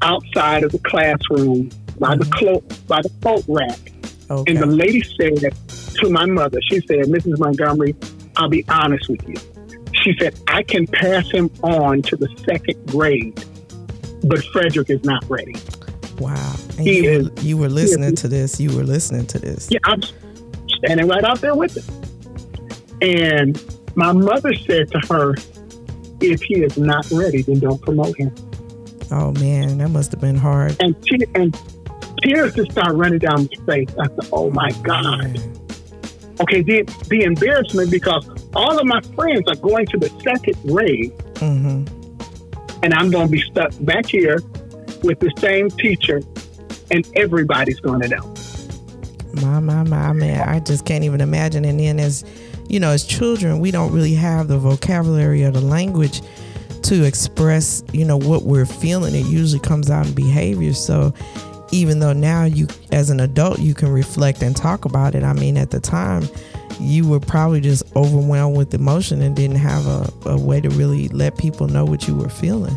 outside 0.00 0.62
of 0.62 0.72
the 0.72 0.78
classroom 0.78 1.70
by 1.98 2.16
the 2.16 2.24
mm-hmm. 2.24 2.86
by 2.86 3.02
the 3.02 3.10
coat 3.22 3.44
rack. 3.48 3.92
Okay. 4.30 4.52
And 4.52 4.62
the 4.62 4.66
lady 4.66 5.02
said 5.02 5.54
to 5.68 6.10
my 6.10 6.24
mother, 6.26 6.60
she 6.62 6.80
said, 6.86 7.06
Mrs. 7.06 7.38
Montgomery, 7.38 7.94
I'll 8.36 8.48
be 8.48 8.64
honest 8.68 9.08
with 9.08 9.26
you. 9.28 9.36
She 9.92 10.14
said, 10.18 10.38
I 10.48 10.62
can 10.62 10.86
pass 10.86 11.30
him 11.30 11.50
on 11.62 12.02
to 12.02 12.16
the 12.16 12.28
second 12.46 12.86
grade, 12.86 13.44
but 14.24 14.44
Frederick 14.46 14.90
is 14.90 15.04
not 15.04 15.24
ready. 15.28 15.54
Wow. 16.18 16.54
And 16.78 16.80
he 16.80 17.04
you, 17.04 17.10
is, 17.10 17.30
were, 17.30 17.40
you 17.40 17.56
were 17.56 17.68
listening 17.68 18.14
to 18.16 18.28
this. 18.28 18.60
You 18.60 18.76
were 18.76 18.84
listening 18.84 19.26
to 19.26 19.38
this. 19.38 19.68
Yeah, 19.70 19.78
I'm 19.84 20.00
standing 20.78 21.08
right 21.08 21.24
out 21.24 21.40
there 21.40 21.54
with 21.54 21.76
him. 21.76 22.02
And 23.00 23.62
my 23.96 24.12
mother 24.12 24.54
said 24.54 24.90
to 24.92 25.00
her, 25.08 25.34
if 26.20 26.42
he 26.42 26.62
is 26.62 26.78
not 26.78 27.10
ready, 27.10 27.42
then 27.42 27.58
don't 27.60 27.80
promote 27.82 28.16
him. 28.16 28.34
Oh 29.10 29.32
man, 29.32 29.78
that 29.78 29.88
must 29.90 30.12
have 30.12 30.20
been 30.20 30.36
hard. 30.36 30.76
And, 30.80 31.00
te- 31.02 31.26
and 31.34 31.56
tears 32.24 32.54
just 32.54 32.72
start 32.72 32.94
running 32.94 33.18
down 33.18 33.48
my 33.50 33.66
face. 33.66 33.88
I 34.00 34.06
said, 34.06 34.28
"Oh 34.32 34.50
my 34.50 34.70
God." 34.82 35.38
Okay, 36.40 36.62
the 36.62 36.82
the 37.08 37.22
embarrassment 37.22 37.90
because 37.90 38.28
all 38.54 38.78
of 38.78 38.86
my 38.86 39.00
friends 39.14 39.46
are 39.46 39.56
going 39.56 39.86
to 39.86 39.98
the 39.98 40.08
second 40.22 40.56
grade, 40.66 41.12
mm-hmm. 41.34 42.82
and 42.82 42.94
I'm 42.94 43.10
going 43.10 43.26
to 43.26 43.32
be 43.32 43.40
stuck 43.42 43.72
back 43.80 44.06
here 44.06 44.38
with 45.04 45.20
the 45.20 45.30
same 45.38 45.70
teacher, 45.70 46.22
and 46.90 47.08
everybody's 47.14 47.78
going 47.80 48.00
to 48.00 48.08
know. 48.08 48.34
My 49.42 49.60
my 49.60 49.82
my 49.82 50.12
man, 50.12 50.48
I 50.48 50.60
just 50.60 50.86
can't 50.86 51.04
even 51.04 51.20
imagine. 51.20 51.64
And 51.64 51.78
then 51.78 52.00
as 52.00 52.24
you 52.68 52.80
know, 52.80 52.90
as 52.90 53.04
children, 53.04 53.60
we 53.60 53.70
don't 53.70 53.92
really 53.92 54.14
have 54.14 54.48
the 54.48 54.58
vocabulary 54.58 55.44
or 55.44 55.50
the 55.50 55.60
language 55.60 56.22
to 56.82 57.04
express, 57.04 57.82
you 57.92 58.04
know, 58.04 58.16
what 58.16 58.42
we're 58.42 58.66
feeling. 58.66 59.14
It 59.14 59.26
usually 59.26 59.60
comes 59.60 59.90
out 59.90 60.06
in 60.06 60.14
behavior. 60.14 60.72
So 60.72 61.14
even 61.72 61.98
though 61.98 62.12
now 62.12 62.44
you 62.44 62.68
as 62.92 63.10
an 63.10 63.20
adult 63.20 63.58
you 63.58 63.74
can 63.74 63.88
reflect 63.88 64.42
and 64.42 64.56
talk 64.56 64.84
about 64.84 65.14
it, 65.14 65.22
I 65.22 65.32
mean 65.32 65.56
at 65.56 65.70
the 65.70 65.80
time 65.80 66.28
you 66.80 67.08
were 67.08 67.20
probably 67.20 67.60
just 67.60 67.84
overwhelmed 67.96 68.56
with 68.56 68.74
emotion 68.74 69.22
and 69.22 69.34
didn't 69.34 69.56
have 69.56 69.86
a, 69.86 70.12
a 70.26 70.38
way 70.38 70.60
to 70.60 70.68
really 70.70 71.08
let 71.08 71.38
people 71.38 71.68
know 71.68 71.84
what 71.84 72.06
you 72.06 72.14
were 72.14 72.28
feeling. 72.28 72.76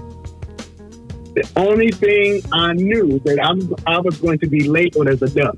The 1.38 1.48
only 1.56 1.92
thing 1.92 2.42
I 2.52 2.74
knew 2.74 3.20
that 3.20 3.40
I'm 3.40 3.72
I 3.86 4.00
was 4.00 4.18
going 4.18 4.40
to 4.40 4.48
be 4.48 4.68
labeled 4.68 5.08
as 5.08 5.22
a 5.22 5.30
duck. 5.30 5.56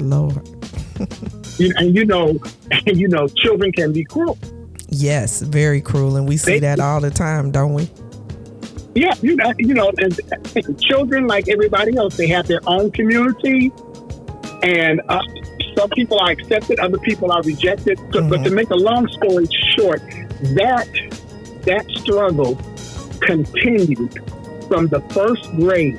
Lord. 0.00 0.48
you, 1.58 1.72
and 1.76 1.94
you 1.94 2.04
know, 2.04 2.40
and 2.72 2.98
you 2.98 3.06
know, 3.06 3.28
children 3.28 3.70
can 3.70 3.92
be 3.92 4.02
cruel. 4.02 4.36
Yes, 4.88 5.40
very 5.40 5.80
cruel, 5.80 6.16
and 6.16 6.26
we 6.26 6.36
see 6.36 6.54
they, 6.54 6.58
that 6.58 6.80
all 6.80 7.00
the 7.00 7.12
time, 7.12 7.52
don't 7.52 7.72
we? 7.72 7.88
Yeah, 8.96 9.14
you 9.22 9.36
know, 9.36 9.52
you 9.58 9.74
know, 9.74 9.92
and 9.98 10.82
children, 10.82 11.28
like 11.28 11.48
everybody 11.48 11.96
else, 11.96 12.16
they 12.16 12.26
have 12.26 12.48
their 12.48 12.60
own 12.66 12.90
community, 12.90 13.70
and 14.64 15.00
uh, 15.08 15.22
some 15.78 15.88
people 15.90 16.18
are 16.18 16.32
accepted, 16.32 16.80
other 16.80 16.98
people 16.98 17.30
are 17.30 17.42
rejected. 17.42 17.96
So, 17.96 18.04
mm-hmm. 18.04 18.28
But 18.28 18.38
to 18.38 18.42
mm-hmm. 18.46 18.56
make 18.56 18.70
a 18.70 18.76
long 18.76 19.06
story 19.06 19.46
short, 19.76 20.00
that 20.56 20.88
that 21.62 21.88
struggle 22.00 22.56
continued 23.20 24.20
from 24.72 24.88
the 24.88 25.02
first 25.10 25.50
grade 25.56 25.98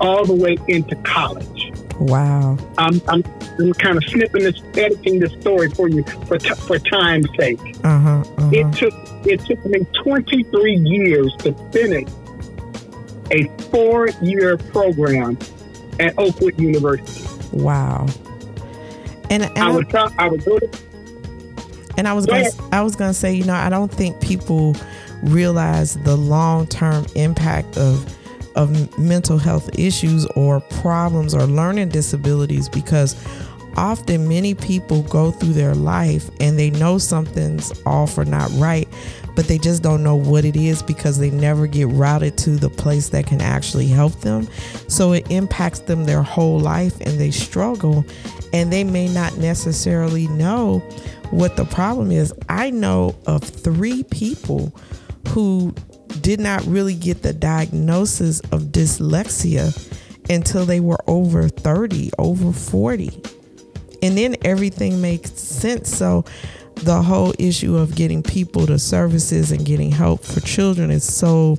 all 0.00 0.24
the 0.24 0.32
way 0.32 0.56
into 0.68 0.96
college. 1.02 1.70
Wow. 1.96 2.56
I'm, 2.78 2.98
I'm, 3.08 3.22
I'm 3.58 3.74
kind 3.74 3.98
of 3.98 4.04
snipping 4.04 4.44
this, 4.44 4.62
editing 4.74 5.18
this 5.18 5.32
story 5.32 5.68
for 5.72 5.86
you 5.86 6.02
for, 6.26 6.38
t- 6.38 6.54
for 6.54 6.78
time's 6.78 7.28
sake. 7.36 7.60
Uh-huh, 7.84 8.24
uh-huh. 8.38 8.50
It 8.54 8.72
took 8.72 8.94
it 9.26 9.40
took 9.44 9.62
me 9.66 9.80
23 10.02 10.76
years 10.76 11.34
to 11.40 11.52
finish 11.70 12.08
a 13.32 13.48
four 13.64 14.08
year 14.22 14.56
program 14.56 15.36
at 16.00 16.18
Oakwood 16.18 16.58
University. 16.58 17.28
Wow. 17.52 18.06
And, 19.28 19.42
and 19.42 19.58
I 19.58 19.70
would 19.70 19.90
talk, 19.90 20.14
I 20.16 20.26
would 20.26 20.42
go 20.42 20.58
to 20.58 20.70
and 21.98 22.08
I 22.08 22.14
was 22.14 22.24
gonna, 22.24 22.48
I 22.72 22.80
was 22.80 22.96
gonna 22.96 23.12
say, 23.12 23.34
you 23.34 23.44
know, 23.44 23.52
I 23.52 23.68
don't 23.68 23.92
think 23.92 24.22
people 24.22 24.74
realize 25.22 25.94
the 26.04 26.16
long 26.16 26.66
term 26.66 27.06
impact 27.14 27.76
of 27.76 28.14
of 28.54 28.98
mental 28.98 29.38
health 29.38 29.70
issues 29.78 30.26
or 30.34 30.60
problems 30.60 31.32
or 31.32 31.42
learning 31.42 31.88
disabilities 31.90 32.68
because 32.68 33.14
often 33.76 34.28
many 34.28 34.52
people 34.54 35.02
go 35.04 35.30
through 35.30 35.52
their 35.52 35.74
life 35.76 36.28
and 36.40 36.58
they 36.58 36.70
know 36.70 36.98
something's 36.98 37.72
off 37.86 38.18
or 38.18 38.24
not 38.24 38.50
right, 38.54 38.88
but 39.36 39.46
they 39.46 39.58
just 39.58 39.84
don't 39.84 40.02
know 40.02 40.16
what 40.16 40.44
it 40.44 40.56
is 40.56 40.82
because 40.82 41.18
they 41.18 41.30
never 41.30 41.68
get 41.68 41.86
routed 41.86 42.36
to 42.36 42.56
the 42.56 42.68
place 42.68 43.10
that 43.10 43.24
can 43.24 43.40
actually 43.40 43.86
help 43.86 44.20
them. 44.22 44.48
So 44.88 45.12
it 45.12 45.30
impacts 45.30 45.78
them 45.80 46.04
their 46.04 46.22
whole 46.22 46.58
life 46.58 47.00
and 47.00 47.20
they 47.20 47.30
struggle 47.30 48.04
and 48.52 48.72
they 48.72 48.82
may 48.82 49.06
not 49.06 49.36
necessarily 49.36 50.26
know 50.26 50.80
what 51.30 51.56
the 51.56 51.64
problem 51.64 52.10
is. 52.10 52.34
I 52.48 52.70
know 52.70 53.14
of 53.26 53.44
three 53.44 54.02
people 54.02 54.72
who 55.28 55.74
did 56.20 56.40
not 56.40 56.64
really 56.66 56.94
get 56.94 57.22
the 57.22 57.32
diagnosis 57.32 58.40
of 58.52 58.64
dyslexia 58.64 59.74
until 60.30 60.66
they 60.66 60.80
were 60.80 60.98
over 61.06 61.48
30, 61.48 62.10
over 62.18 62.52
40. 62.52 63.22
And 64.02 64.16
then 64.16 64.36
everything 64.44 65.00
makes 65.00 65.32
sense. 65.32 65.94
So 65.94 66.24
the 66.76 67.02
whole 67.02 67.34
issue 67.38 67.76
of 67.76 67.94
getting 67.94 68.22
people 68.22 68.66
to 68.66 68.78
services 68.78 69.50
and 69.52 69.64
getting 69.64 69.90
help 69.90 70.22
for 70.22 70.40
children 70.40 70.90
is 70.90 71.04
so 71.04 71.56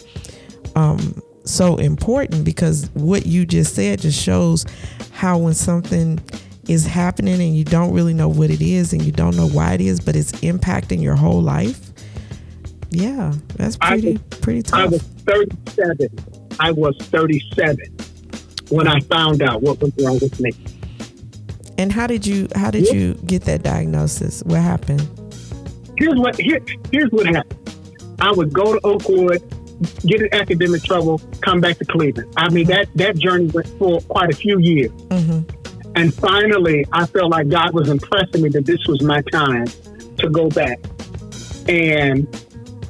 um, 0.75 1.21
so 1.45 1.77
important 1.77 2.45
because 2.45 2.89
what 2.93 3.25
you 3.25 3.45
just 3.45 3.75
said 3.75 3.99
just 3.99 4.21
shows 4.21 4.65
how 5.11 5.37
when 5.37 5.53
something 5.53 6.19
is 6.67 6.85
happening 6.85 7.41
and 7.41 7.55
you 7.55 7.63
don't 7.63 7.91
really 7.91 8.13
know 8.13 8.29
what 8.29 8.51
it 8.51 8.61
is 8.61 8.93
and 8.93 9.01
you 9.01 9.11
don't 9.11 9.35
know 9.35 9.47
why 9.47 9.73
it 9.73 9.81
is, 9.81 9.99
but 9.99 10.15
it's 10.15 10.31
impacting 10.33 11.01
your 11.01 11.15
whole 11.15 11.41
life. 11.41 11.88
Yeah, 12.91 13.33
that's 13.55 13.77
pretty 13.77 14.13
was, 14.13 14.39
pretty 14.39 14.63
tough. 14.63 14.79
I 14.79 14.85
was 14.85 15.01
37. 15.01 16.09
I 16.59 16.71
was 16.71 16.97
37 16.97 17.77
when 18.69 18.87
I 18.87 18.99
found 19.01 19.41
out 19.41 19.61
what 19.61 19.79
was 19.79 19.91
wrong 19.99 20.19
with 20.19 20.39
me. 20.39 20.51
And 21.77 21.91
how 21.91 22.07
did 22.07 22.25
you 22.25 22.47
how 22.55 22.71
did 22.71 22.87
you 22.89 23.13
get 23.25 23.43
that 23.43 23.63
diagnosis? 23.63 24.43
What 24.43 24.61
happened? 24.61 25.07
Here's 25.97 26.19
what 26.19 26.35
here, 26.35 26.59
here's 26.91 27.09
what 27.11 27.25
happened. 27.27 27.55
I 28.19 28.31
would 28.31 28.51
go 28.51 28.73
to 28.73 28.79
Oakwood, 28.85 29.41
get 30.01 30.21
in 30.21 30.33
academic 30.33 30.83
trouble, 30.83 31.21
come 31.41 31.61
back 31.61 31.77
to 31.77 31.85
Cleveland. 31.85 32.33
I 32.35 32.49
mean 32.49 32.67
that 32.67 32.89
that 32.95 33.17
journey 33.17 33.47
went 33.47 33.67
for 33.79 34.01
quite 34.01 34.29
a 34.29 34.35
few 34.35 34.59
years. 34.59 34.91
Mm-hmm. 34.91 35.95
And 35.95 36.13
finally, 36.13 36.85
I 36.91 37.05
felt 37.05 37.31
like 37.31 37.49
God 37.49 37.73
was 37.73 37.89
impressing 37.89 38.41
me 38.41 38.49
that 38.49 38.65
this 38.65 38.85
was 38.87 39.01
my 39.01 39.21
time 39.31 39.67
to 40.17 40.29
go 40.29 40.49
back. 40.49 40.79
And 41.67 42.27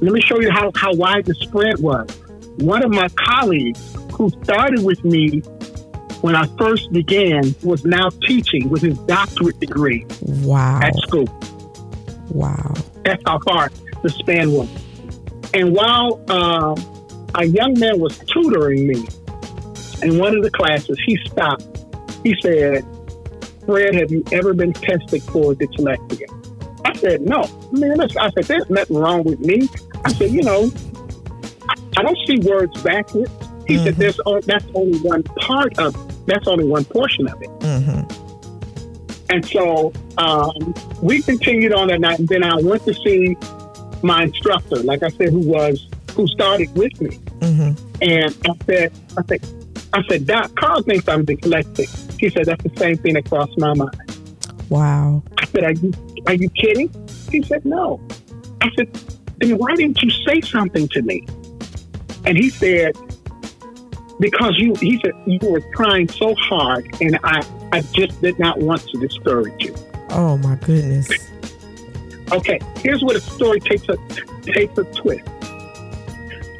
let 0.02 0.14
me 0.14 0.22
show 0.22 0.40
you 0.40 0.50
how, 0.52 0.72
how 0.76 0.94
wide 0.94 1.26
the 1.26 1.34
spread 1.36 1.80
was. 1.80 2.10
One 2.58 2.84
of 2.84 2.92
my 2.92 3.10
colleagues 3.10 3.96
who 4.14 4.30
started 4.44 4.84
with 4.84 5.04
me 5.04 5.42
when 6.22 6.36
I 6.36 6.46
first 6.58 6.92
began 6.92 7.56
was 7.64 7.86
now 7.86 8.10
teaching 8.28 8.70
with 8.70 8.82
his 8.82 8.98
doctorate 9.00 9.60
degree 9.60 10.06
wow. 10.22 10.80
at 10.82 10.96
school. 10.96 11.28
Wow. 12.30 12.74
That's 13.04 13.24
how 13.26 13.40
far 13.40 13.72
the 14.04 14.10
span 14.10 14.52
was. 14.52 14.70
And 15.54 15.74
while 15.74 16.22
uh, 16.30 16.76
a 17.36 17.46
young 17.46 17.80
man 17.80 18.00
was 18.00 18.18
tutoring 18.20 18.88
me 18.88 19.08
in 20.02 20.18
one 20.18 20.36
of 20.36 20.44
the 20.44 20.52
classes, 20.52 21.00
he 21.06 21.18
stopped. 21.26 21.64
He 22.24 22.36
said, 22.42 22.86
Fred, 23.66 23.96
have 23.96 24.12
you 24.12 24.24
ever 24.32 24.54
been 24.54 24.74
tested 24.74 25.24
for 25.24 25.54
dyslexia? 25.56 26.28
I 26.86 26.94
said, 26.94 27.22
no. 27.22 27.48
Man, 27.72 28.02
I 28.02 28.08
said, 28.08 28.44
there's 28.46 28.70
nothing 28.70 28.98
wrong 28.98 29.24
with 29.24 29.40
me. 29.40 29.70
I 30.06 30.14
said, 30.14 30.32
you 30.32 30.44
know, 30.44 30.72
I 31.98 32.04
don't 32.04 32.18
see 32.26 32.40
words 32.40 32.82
backwards. 32.82 33.32
He 33.68 33.76
mm-hmm. 33.76 33.84
said, 33.84 33.96
"There's 33.98 34.20
that's 34.46 34.66
only 34.74 35.00
one 35.00 35.24
part 35.24 35.78
of 35.78 35.96
it. 35.96 36.26
that's 36.26 36.48
only 36.48 36.66
one 36.66 36.86
portion 36.86 37.28
of 37.28 37.42
it." 37.42 37.50
Mm-hmm. 37.60 38.30
And 39.32 39.46
so 39.46 39.94
um, 40.18 40.74
we 41.04 41.22
continued 41.22 41.74
on 41.74 41.90
that 41.90 42.00
night, 42.00 42.20
and 42.20 42.28
then 42.28 42.44
I 42.44 42.56
went 42.56 42.84
to 42.86 42.94
see 42.96 43.38
my 44.02 44.24
instructor, 44.24 44.78
like 44.78 45.04
I 45.04 45.10
said, 45.10 45.30
who 45.30 45.40
was 45.40 45.88
who 46.16 46.26
started 46.28 46.76
with 46.76 47.00
me, 47.00 47.18
mm-hmm. 47.40 48.02
and 48.02 48.36
I 48.48 48.66
said, 48.66 48.92
I 49.18 49.24
said, 49.28 49.46
I 49.94 50.04
said, 50.08 50.26
Doc, 50.26 50.56
Carl 50.56 50.82
thinks 50.82 51.08
I'm 51.08 51.26
dyslexic. 51.26 52.20
He 52.20 52.30
said, 52.30 52.46
that's 52.46 52.64
the 52.64 52.76
same 52.78 52.98
thing 52.98 53.14
that 53.14 53.30
crossed 53.30 53.58
my 53.58 53.74
mind. 53.74 53.96
Wow. 54.70 55.24
I 55.38 55.46
said, 55.46 55.64
are 55.64 55.74
you 55.74 55.94
are 56.28 56.34
you 56.34 56.50
kidding? 56.50 56.90
He 57.32 57.42
said, 57.44 57.66
no. 57.66 58.02
I 58.62 58.70
said, 58.76 58.90
then 59.40 59.58
why 59.58 59.76
didn't 59.76 60.02
you 60.02 60.10
say 60.10 60.42
something 60.42 60.88
to 60.90 61.02
me? 61.02 61.26
And 62.26 62.38
he 62.38 62.50
said, 62.50 62.96
because 64.20 64.58
you, 64.58 64.74
he 64.76 65.00
said, 65.04 65.14
you 65.26 65.40
were 65.50 65.62
trying 65.74 66.10
so 66.10 66.36
hard 66.36 66.88
and 67.02 67.18
I, 67.24 67.46
I 67.72 67.82
just 67.82 68.22
did 68.22 68.38
not 68.38 68.60
want 68.60 68.82
to 68.90 69.00
discourage 69.00 69.64
you. 69.64 69.76
Oh 70.10 70.38
my 70.38 70.56
goodness. 70.56 71.10
Okay, 72.32 72.60
here's 72.78 73.04
where 73.04 73.16
the 73.16 73.22
story 73.22 73.60
takes 73.60 73.88
a, 73.90 73.98
takes 74.42 74.78
a 74.78 74.84
twist. 74.84 75.28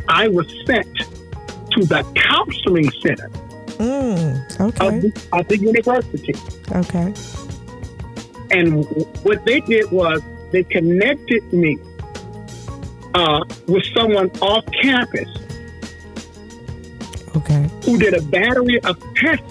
I 0.08 0.28
was 0.28 0.48
sent 0.66 0.98
to 0.98 1.86
the 1.86 2.04
counseling 2.16 2.90
center 2.92 3.30
mm, 3.78 4.62
okay. 4.62 4.88
of, 4.88 5.02
the, 5.02 5.28
of 5.34 5.48
the 5.48 5.58
university. 5.58 6.34
Okay. 6.72 7.14
And 8.52 8.86
what 9.24 9.46
they 9.46 9.60
did 9.60 9.92
was 9.92 10.22
they 10.52 10.64
connected 10.64 11.54
me 11.54 11.78
uh, 13.14 13.44
with 13.68 13.84
someone 13.94 14.30
off 14.42 14.66
campus 14.82 15.30
okay. 17.36 17.70
who 17.86 17.98
did 17.98 18.14
a 18.14 18.22
battery 18.22 18.80
of 18.82 19.02
tests 19.16 19.46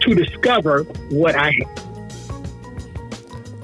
to 0.00 0.14
discover 0.14 0.82
what 1.10 1.34
I 1.34 1.50
had. 1.50 1.84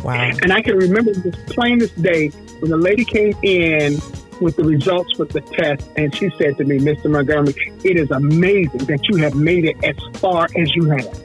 Wow. 0.02 0.30
And 0.42 0.52
I 0.52 0.62
can 0.62 0.76
remember 0.76 1.12
this 1.12 1.36
plainest 1.46 2.00
day 2.02 2.28
when 2.60 2.70
the 2.70 2.76
lady 2.76 3.04
came 3.04 3.34
in 3.42 3.98
with 4.40 4.56
the 4.56 4.64
results 4.64 5.18
with 5.18 5.28
the 5.30 5.42
test, 5.42 5.86
and 5.96 6.14
she 6.14 6.30
said 6.38 6.56
to 6.56 6.64
me, 6.64 6.78
Mr. 6.78 7.10
Montgomery, 7.10 7.54
it 7.84 7.98
is 7.98 8.10
amazing 8.10 8.86
that 8.86 9.06
you 9.08 9.16
have 9.16 9.34
made 9.34 9.66
it 9.66 9.76
as 9.84 9.96
far 10.18 10.48
as 10.56 10.74
you 10.74 10.86
have. 10.86 11.22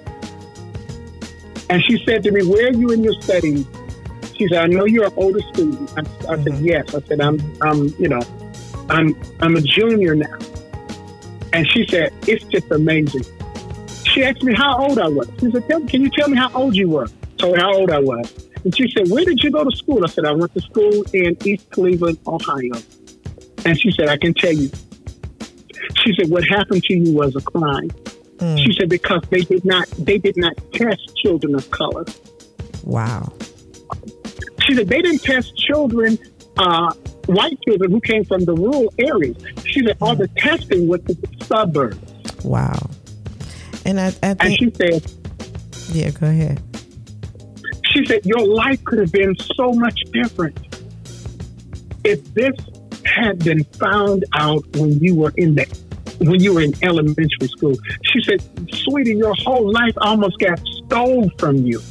And 1.69 1.83
she 1.85 2.03
said 2.05 2.23
to 2.23 2.31
me, 2.31 2.45
Where 2.45 2.67
are 2.67 2.73
you 2.73 2.91
in 2.91 3.03
your 3.03 3.19
studies? 3.21 3.65
She 4.37 4.47
said, 4.47 4.57
I 4.63 4.67
know 4.67 4.85
you're 4.85 5.05
an 5.05 5.13
older 5.15 5.41
student. 5.53 5.91
I, 5.91 5.99
I 5.99 6.03
mm-hmm. 6.03 6.43
said, 6.43 6.59
Yes. 6.59 6.95
I 6.95 7.01
said, 7.01 7.21
I'm 7.21 7.39
I'm, 7.61 7.87
you 7.99 8.09
know, 8.09 8.21
I'm 8.89 9.15
I'm 9.41 9.55
a 9.55 9.61
junior 9.61 10.15
now. 10.15 10.37
And 11.53 11.67
she 11.71 11.85
said, 11.87 12.13
It's 12.27 12.43
just 12.45 12.69
amazing. 12.71 13.23
She 14.03 14.23
asked 14.23 14.43
me 14.43 14.53
how 14.53 14.77
old 14.77 14.99
I 14.99 15.07
was. 15.07 15.29
She 15.39 15.51
said, 15.51 15.67
Can 15.67 16.01
you 16.01 16.09
tell 16.09 16.29
me 16.29 16.37
how 16.37 16.51
old 16.53 16.75
you 16.75 16.89
were? 16.89 17.07
Told 17.37 17.57
her 17.57 17.61
how 17.61 17.73
old 17.73 17.91
I 17.91 17.99
was. 17.99 18.49
And 18.63 18.75
she 18.75 18.89
said, 18.91 19.09
Where 19.09 19.23
did 19.23 19.43
you 19.43 19.51
go 19.51 19.63
to 19.63 19.75
school? 19.75 20.03
I 20.03 20.07
said, 20.07 20.25
I 20.25 20.31
went 20.31 20.53
to 20.53 20.61
school 20.61 21.03
in 21.13 21.37
East 21.45 21.69
Cleveland, 21.71 22.17
Ohio. 22.27 22.73
And 23.65 23.79
she 23.79 23.91
said, 23.91 24.09
I 24.09 24.17
can 24.17 24.33
tell 24.33 24.51
you. 24.51 24.69
She 26.03 26.13
said, 26.15 26.29
What 26.29 26.43
happened 26.45 26.83
to 26.83 26.93
you 26.93 27.13
was 27.13 27.35
a 27.35 27.41
crime. 27.41 27.89
Mm. 28.37 28.57
She 28.63 28.73
said 28.77 28.89
because 28.89 29.21
they 29.29 29.41
did 29.41 29.63
not 29.63 29.87
they 29.91 30.17
did 30.17 30.35
not 30.35 30.53
test 30.73 31.15
children 31.15 31.55
of 31.55 31.69
color. 31.71 32.05
Wow. 32.83 33.33
She 34.65 34.75
said 34.75 34.87
they 34.87 35.01
didn't 35.01 35.23
test 35.23 35.55
children, 35.57 36.17
uh, 36.57 36.93
white 37.27 37.57
children 37.67 37.91
who 37.91 38.01
came 38.01 38.25
from 38.25 38.45
the 38.45 38.53
rural 38.53 38.93
areas. 38.99 39.37
She 39.65 39.85
said 39.85 39.97
all 40.01 40.15
the 40.15 40.27
testing 40.37 40.87
was 40.87 41.01
the 41.01 41.17
suburbs. 41.45 41.97
Wow. 42.43 42.89
And 43.85 43.99
I, 43.99 44.07
I 44.07 44.33
think, 44.33 44.41
and 44.41 44.53
she 44.57 44.71
said, 44.75 45.11
"Yeah, 45.91 46.09
go 46.11 46.27
ahead." 46.27 46.61
She 47.91 48.05
said 48.05 48.25
your 48.25 48.45
life 48.45 48.83
could 48.83 48.99
have 48.99 49.11
been 49.11 49.35
so 49.55 49.71
much 49.73 49.99
different 50.11 50.57
if 52.03 52.23
this 52.33 52.55
had 53.05 53.39
been 53.39 53.63
found 53.63 54.25
out 54.33 54.65
when 54.75 54.99
you 54.99 55.15
were 55.15 55.33
in 55.37 55.55
the 55.55 55.65
when 56.19 56.41
you 56.41 56.53
were 56.53 56.61
in 56.61 56.73
elementary 56.81 57.47
school. 57.47 57.75
She 58.03 58.21
said, 58.23 58.41
Sweetie, 58.73 59.15
your 59.15 59.33
whole 59.35 59.71
life 59.71 59.93
almost 59.97 60.39
got 60.39 60.59
stole 60.85 61.29
from 61.37 61.57
you. 61.57 61.81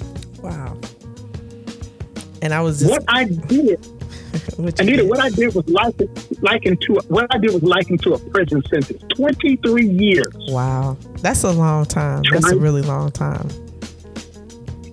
And 2.45 2.53
I 2.53 2.61
was 2.61 2.81
just, 2.81 2.91
what 2.91 3.05
I 3.09 3.25
did. 3.25 3.85
what 4.57 4.79
Anita, 4.79 4.99
did. 4.99 5.09
what 5.09 5.19
I 5.19 5.31
did 5.31 5.55
was 5.55 5.67
liken, 5.69 6.09
likened 6.43 6.81
to 6.83 7.01
what 7.09 7.27
I 7.31 7.39
did 7.39 7.53
was 7.53 7.63
likened 7.63 8.03
to 8.03 8.15
a 8.15 8.19
prison 8.19 8.63
sentence. 8.67 9.03
Twenty 9.17 9.57
three 9.57 9.89
years. 9.89 10.35
Wow, 10.49 10.99
that's 11.21 11.43
a 11.43 11.51
long 11.51 11.87
time. 11.87 12.23
That's 12.31 12.51
a 12.53 12.57
really 12.57 12.83
long 12.83 13.11
time. 13.11 13.49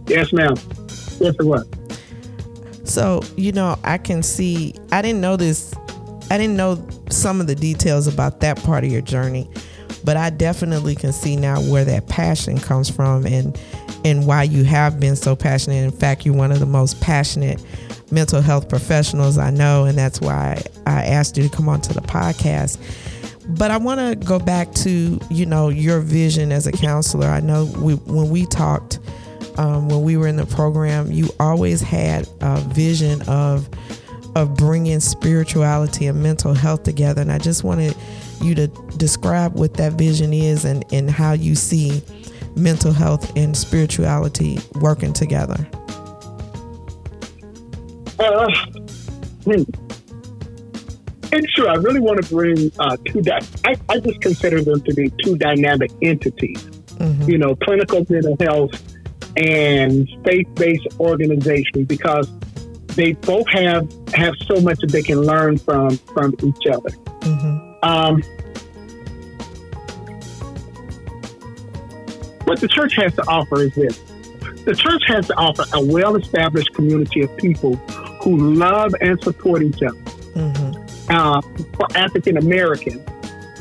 Yes, 0.07 0.31
ma'am. 0.33 0.55
Yes, 1.19 1.35
it 1.39 1.43
was. 1.43 1.67
So, 2.83 3.21
you 3.37 3.51
know, 3.51 3.77
I 3.83 3.97
can 3.97 4.23
see, 4.23 4.75
I 4.91 5.01
didn't 5.01 5.21
know 5.21 5.37
this, 5.37 5.73
I 6.29 6.37
didn't 6.37 6.57
know 6.57 6.85
some 7.09 7.39
of 7.39 7.47
the 7.47 7.55
details 7.55 8.07
about 8.07 8.41
that 8.41 8.61
part 8.63 8.83
of 8.83 8.91
your 8.91 9.01
journey, 9.01 9.49
but 10.03 10.17
I 10.17 10.29
definitely 10.29 10.95
can 10.95 11.13
see 11.13 11.35
now 11.35 11.61
where 11.61 11.85
that 11.85 12.07
passion 12.07 12.59
comes 12.59 12.89
from 12.89 13.25
and 13.25 13.57
and 14.03 14.25
why 14.25 14.43
you 14.43 14.63
have 14.63 14.99
been 14.99 15.15
so 15.15 15.35
passionate. 15.35 15.83
In 15.83 15.91
fact, 15.91 16.25
you're 16.25 16.35
one 16.35 16.51
of 16.51 16.59
the 16.59 16.65
most 16.65 16.99
passionate 17.01 17.63
mental 18.11 18.41
health 18.41 18.67
professionals 18.67 19.37
I 19.37 19.51
know, 19.51 19.85
and 19.85 19.97
that's 19.97 20.19
why 20.19 20.61
I 20.85 21.05
asked 21.05 21.37
you 21.37 21.47
to 21.47 21.55
come 21.55 21.69
onto 21.69 21.93
the 21.93 22.01
podcast. 22.01 22.77
But 23.57 23.71
I 23.71 23.77
want 23.77 23.99
to 23.99 24.25
go 24.25 24.39
back 24.39 24.71
to, 24.75 25.19
you 25.29 25.45
know, 25.45 25.69
your 25.69 25.99
vision 25.99 26.51
as 26.51 26.67
a 26.67 26.71
counselor. 26.71 27.27
I 27.27 27.39
know 27.39 27.65
we, 27.77 27.95
when 27.95 28.29
we 28.29 28.45
talked 28.45 28.99
um, 29.57 29.89
when 29.89 30.03
we 30.03 30.17
were 30.17 30.27
in 30.27 30.37
the 30.37 30.45
program, 30.45 31.11
you 31.11 31.29
always 31.39 31.81
had 31.81 32.27
a 32.41 32.59
vision 32.61 33.21
of 33.23 33.69
of 34.35 34.55
bringing 34.55 35.01
spirituality 35.01 36.07
and 36.07 36.23
mental 36.23 36.53
health 36.53 36.83
together. 36.83 37.21
And 37.21 37.31
I 37.31 37.37
just 37.37 37.65
wanted 37.65 37.95
you 38.41 38.55
to 38.55 38.67
describe 38.95 39.59
what 39.59 39.73
that 39.73 39.93
vision 39.93 40.31
is 40.31 40.63
and, 40.63 40.85
and 40.93 41.09
how 41.09 41.33
you 41.33 41.53
see 41.53 42.01
mental 42.55 42.91
health 42.91 43.35
and 43.35 43.55
spirituality 43.55 44.59
working 44.75 45.13
together. 45.13 45.67
Uh, 48.19 48.47
hmm. 49.45 49.63
It's 51.33 51.53
true. 51.53 51.67
I 51.67 51.75
really 51.75 52.01
want 52.01 52.21
to 52.23 52.29
bring 52.29 52.71
uh, 52.79 52.97
two. 53.05 53.21
Di- 53.21 53.39
I, 53.65 53.75
I 53.89 53.99
just 53.99 54.19
consider 54.21 54.61
them 54.61 54.81
to 54.81 54.93
be 54.93 55.11
two 55.23 55.37
dynamic 55.37 55.91
entities. 56.01 56.61
Mm-hmm. 56.61 57.29
You 57.29 57.37
know, 57.37 57.55
clinical 57.55 58.05
mental 58.09 58.35
health 58.39 58.71
and 59.37 60.09
faith-based 60.25 60.99
organization 60.99 61.85
because 61.85 62.29
they 62.95 63.13
both 63.13 63.47
have 63.49 63.89
have 64.13 64.33
so 64.45 64.59
much 64.59 64.79
that 64.79 64.91
they 64.91 65.01
can 65.01 65.21
learn 65.21 65.57
from 65.57 65.97
from 66.13 66.35
each 66.43 66.67
other. 66.67 66.89
Mm-hmm. 66.89 67.89
Um, 67.89 68.21
what 72.51 72.59
the 72.59 72.67
church 72.67 72.97
has 72.97 73.15
to 73.15 73.23
offer 73.29 73.61
is 73.61 73.73
this: 73.75 73.97
the 74.65 74.75
church 74.75 75.03
has 75.07 75.25
to 75.27 75.35
offer 75.37 75.63
a 75.73 75.81
well-established 75.85 76.73
community 76.73 77.21
of 77.21 77.37
people 77.37 77.77
who 78.21 78.55
love 78.55 78.93
and 78.99 79.23
support 79.23 79.63
each 79.63 79.81
other. 79.81 79.95
Mm-hmm. 80.35 81.09
Uh, 81.09 81.41
for 81.77 81.87
African 81.95 82.35
Americans, 82.35 83.01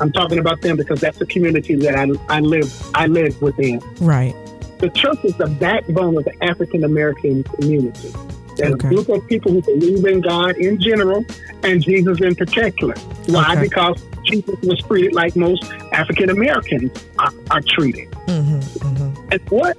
I'm 0.01 0.11
talking 0.11 0.39
about 0.39 0.59
them 0.59 0.75
because 0.75 0.99
that's 0.99 1.17
the 1.19 1.25
community 1.25 1.75
that 1.75 1.95
I, 1.95 2.35
I 2.35 2.41
live 2.41 2.69
I 2.93 3.07
live 3.07 3.41
within. 3.41 3.79
Right. 4.01 4.35
The 4.79 4.89
church 4.89 5.19
is 5.23 5.37
the 5.37 5.47
backbone 5.47 6.17
of 6.17 6.25
the 6.25 6.43
African 6.43 6.83
American 6.83 7.43
community. 7.43 8.11
There's 8.57 8.73
Okay. 8.73 8.87
a 8.87 8.91
group 8.91 9.07
of 9.07 9.25
people 9.27 9.53
who 9.53 9.61
believe 9.61 10.03
in 10.05 10.19
God 10.19 10.57
in 10.57 10.81
general 10.81 11.23
and 11.63 11.81
Jesus 11.81 12.19
in 12.19 12.35
particular. 12.35 12.95
Why? 13.27 13.53
Okay. 13.53 13.61
Because 13.61 14.03
Jesus 14.25 14.59
was 14.63 14.79
treated 14.81 15.13
like 15.13 15.37
most 15.37 15.63
African 15.93 16.29
Americans 16.29 16.91
are, 17.21 17.33
are 17.51 17.61
treated. 17.61 18.09
Mm-hmm. 18.27 18.59
Mm-hmm. 18.59 19.31
And 19.31 19.49
what 19.49 19.77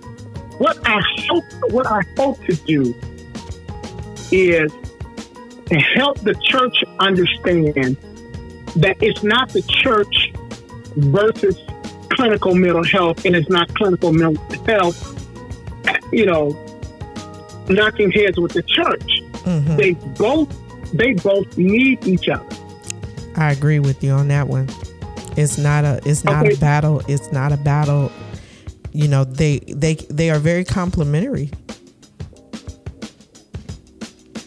what 0.59 0.79
I 0.87 1.01
hope 1.29 1.45
what 1.73 1.87
I 1.87 2.03
hope 2.17 2.43
to 2.45 2.55
do 2.55 2.95
is 4.31 4.73
to 5.67 5.79
help 5.79 6.19
the 6.21 6.35
church 6.45 6.85
understand 6.99 7.97
that 8.77 8.97
it's 9.01 9.23
not 9.23 9.51
the 9.51 9.63
church 9.63 10.33
versus 10.97 11.59
clinical 12.11 12.55
mental 12.55 12.85
health, 12.85 13.25
and 13.25 13.35
it's 13.35 13.49
not 13.49 13.75
clinical 13.75 14.13
mental 14.13 14.43
health, 14.67 14.99
you 16.13 16.27
know, 16.27 16.51
knocking 17.69 18.11
heads 18.11 18.39
with 18.39 18.53
the 18.53 18.63
church. 18.63 19.23
Mm-hmm. 19.45 19.77
They 19.77 19.93
both 19.93 20.49
they 20.93 21.15
both 21.15 21.57
need 21.57 22.07
each 22.07 22.29
other. 22.29 22.47
I 23.35 23.53
agree 23.53 23.79
with 23.79 24.05
you 24.05 24.13
on 24.13 24.29
that 24.29 24.47
one. 24.47 24.69
It's 25.37 25.59
not 25.59 25.85
a 25.85 26.01
it's 26.05 26.25
not 26.25 26.47
Okay. 26.47 26.55
a 26.55 26.59
battle. 26.59 27.03
It's 27.09 27.33
not 27.33 27.53
a 27.53 27.57
battle. 27.57 28.11
You 28.93 29.09
know, 29.09 29.25
they 29.25 29.59
they 29.61 29.95
they 29.95 30.31
are 30.31 30.39
very 30.39 30.65
complimentary. 30.65 31.51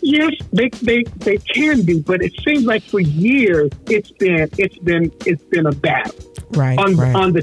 Yes, 0.02 0.34
they, 0.54 0.70
they 0.84 1.04
they 1.18 1.38
can 1.38 1.82
be, 1.82 2.00
but 2.00 2.22
it 2.22 2.32
seems 2.46 2.66
like 2.66 2.84
for 2.84 3.00
years 3.00 3.72
it's 3.90 4.12
been 4.12 4.48
it's 4.58 4.78
been 4.78 5.12
it's 5.26 5.44
been 5.46 5.66
a 5.66 5.72
battle. 5.72 6.14
Right. 6.52 6.78
on 6.78 6.96
right. 6.96 7.16
on 7.16 7.34
the 7.34 7.42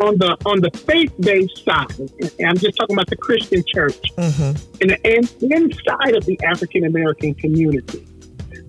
on 0.00 0.16
the 0.18 0.36
on 0.46 0.60
the 0.60 0.70
faith 0.86 1.12
based 1.18 1.64
side, 1.64 1.98
and 1.98 2.48
I'm 2.48 2.56
just 2.56 2.76
talking 2.78 2.94
about 2.94 3.08
the 3.08 3.16
Christian 3.16 3.64
church, 3.66 4.00
mm-hmm. 4.16 4.56
and, 4.82 4.98
and 5.04 5.52
inside 5.52 6.14
of 6.14 6.24
the 6.26 6.38
African 6.44 6.84
American 6.84 7.34
community, 7.34 8.06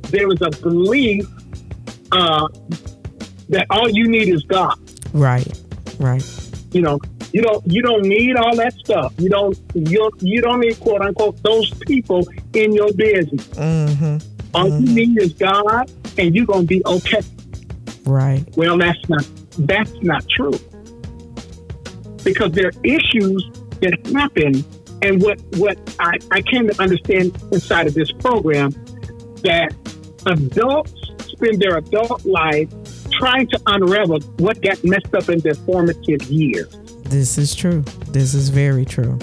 there 0.10 0.27
is 0.30 0.41
a 0.41 0.49
belief 0.62 1.27
uh, 2.12 2.47
that 3.49 3.67
all 3.69 3.89
you 3.89 4.07
need 4.07 4.29
is 4.29 4.43
God. 4.43 4.77
Right. 5.13 5.47
Right. 5.99 6.23
You 6.71 6.81
know, 6.81 6.99
you 7.33 7.41
don't 7.41 7.65
you 7.67 7.81
don't 7.81 8.03
need 8.03 8.36
all 8.36 8.55
that 8.55 8.73
stuff. 8.73 9.13
You 9.17 9.29
don't 9.29 9.57
you 9.73 9.97
don't, 9.97 10.21
you 10.21 10.41
don't 10.41 10.60
need 10.60 10.79
quote 10.79 11.01
unquote 11.01 11.41
those 11.43 11.73
people 11.86 12.27
in 12.53 12.73
your 12.73 12.91
business. 12.93 13.47
Mm-hmm. 13.47 14.17
All 14.53 14.67
you 14.79 14.93
need 14.93 15.21
is 15.21 15.33
God, 15.33 15.91
and 16.17 16.36
you're 16.36 16.45
gonna 16.45 16.63
be 16.63 16.81
okay. 16.86 17.21
Right. 18.05 18.45
Well, 18.55 18.77
that's 18.77 19.10
not 19.10 19.27
that's 19.60 19.93
not 20.01 20.27
true 20.29 20.57
because 22.23 22.51
there 22.51 22.67
are 22.67 22.83
issues 22.83 23.49
that 23.81 23.97
happen, 24.13 24.63
and 25.01 25.21
what 25.21 25.39
what 25.57 25.77
I, 25.99 26.17
I 26.31 26.41
came 26.41 26.67
to 26.67 26.81
understand 26.81 27.38
inside 27.51 27.88
of 27.88 27.93
this 27.93 28.12
program 28.12 28.71
that 29.43 29.73
adults 30.25 30.93
spend 31.27 31.62
their 31.62 31.77
adult 31.77 32.25
life 32.25 32.69
trying 33.12 33.48
to 33.48 33.62
unravel 33.67 34.20
what 34.38 34.62
got 34.62 34.84
messed 34.84 35.13
up 35.13 35.30
in 35.30 35.39
their 35.39 35.56
formative 35.56 36.22
years, 36.24 36.76
This 37.04 37.38
is 37.38 37.56
true. 37.56 37.82
This 38.10 38.34
is 38.34 38.50
very 38.50 38.86
true. 38.86 39.17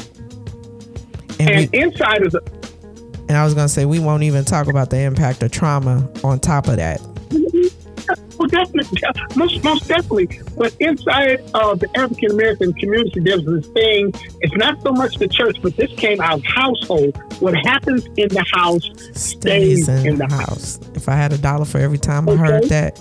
And, 1.40 1.51
and 1.51 1.70
we, 1.70 1.81
inside 1.81 2.23
of 2.25 2.33
the 2.33 2.40
and 3.29 3.38
I 3.38 3.44
was 3.44 3.55
gonna 3.55 3.68
say 3.68 3.85
we 3.87 3.99
won't 4.01 4.23
even 4.23 4.44
talk 4.44 4.68
about 4.68 4.90
the 4.90 5.01
impact 5.01 5.42
of 5.42 5.51
trauma 5.51 6.09
on 6.23 6.40
top 6.40 6.68
of 6.68 6.77
that. 6.77 7.01
Definitely, 8.46 9.00
most, 9.37 9.64
most 9.64 9.88
definitely. 9.88 10.28
But 10.57 10.74
inside 10.80 11.40
of 11.54 11.80
the 11.80 11.88
African 11.96 12.30
American 12.33 12.72
community, 12.74 13.20
there's 13.20 13.44
this 13.44 13.66
thing. 13.68 14.12
It's 14.40 14.54
not 14.57 14.80
so 14.83 14.92
much 14.92 15.16
the 15.16 15.28
church, 15.28 15.57
but 15.62 15.76
this 15.76 15.90
came 15.96 16.20
out 16.20 16.38
of 16.38 16.44
household. 16.44 17.16
What 17.40 17.54
happens 17.57 18.04
in 18.16 18.28
the 18.28 18.44
house 18.52 18.88
Stays 19.18 19.88
in, 19.88 20.16
the 20.18 20.26
house. 20.28 20.78
If 20.94 21.09
I 21.09 21.14
had 21.14 21.33
a 21.33 21.38
dollar 21.38 21.64
for 21.64 21.78
every 21.78 21.98
time 21.98 22.28
I 22.28 22.37
heard 22.37 22.64
that, 22.64 22.98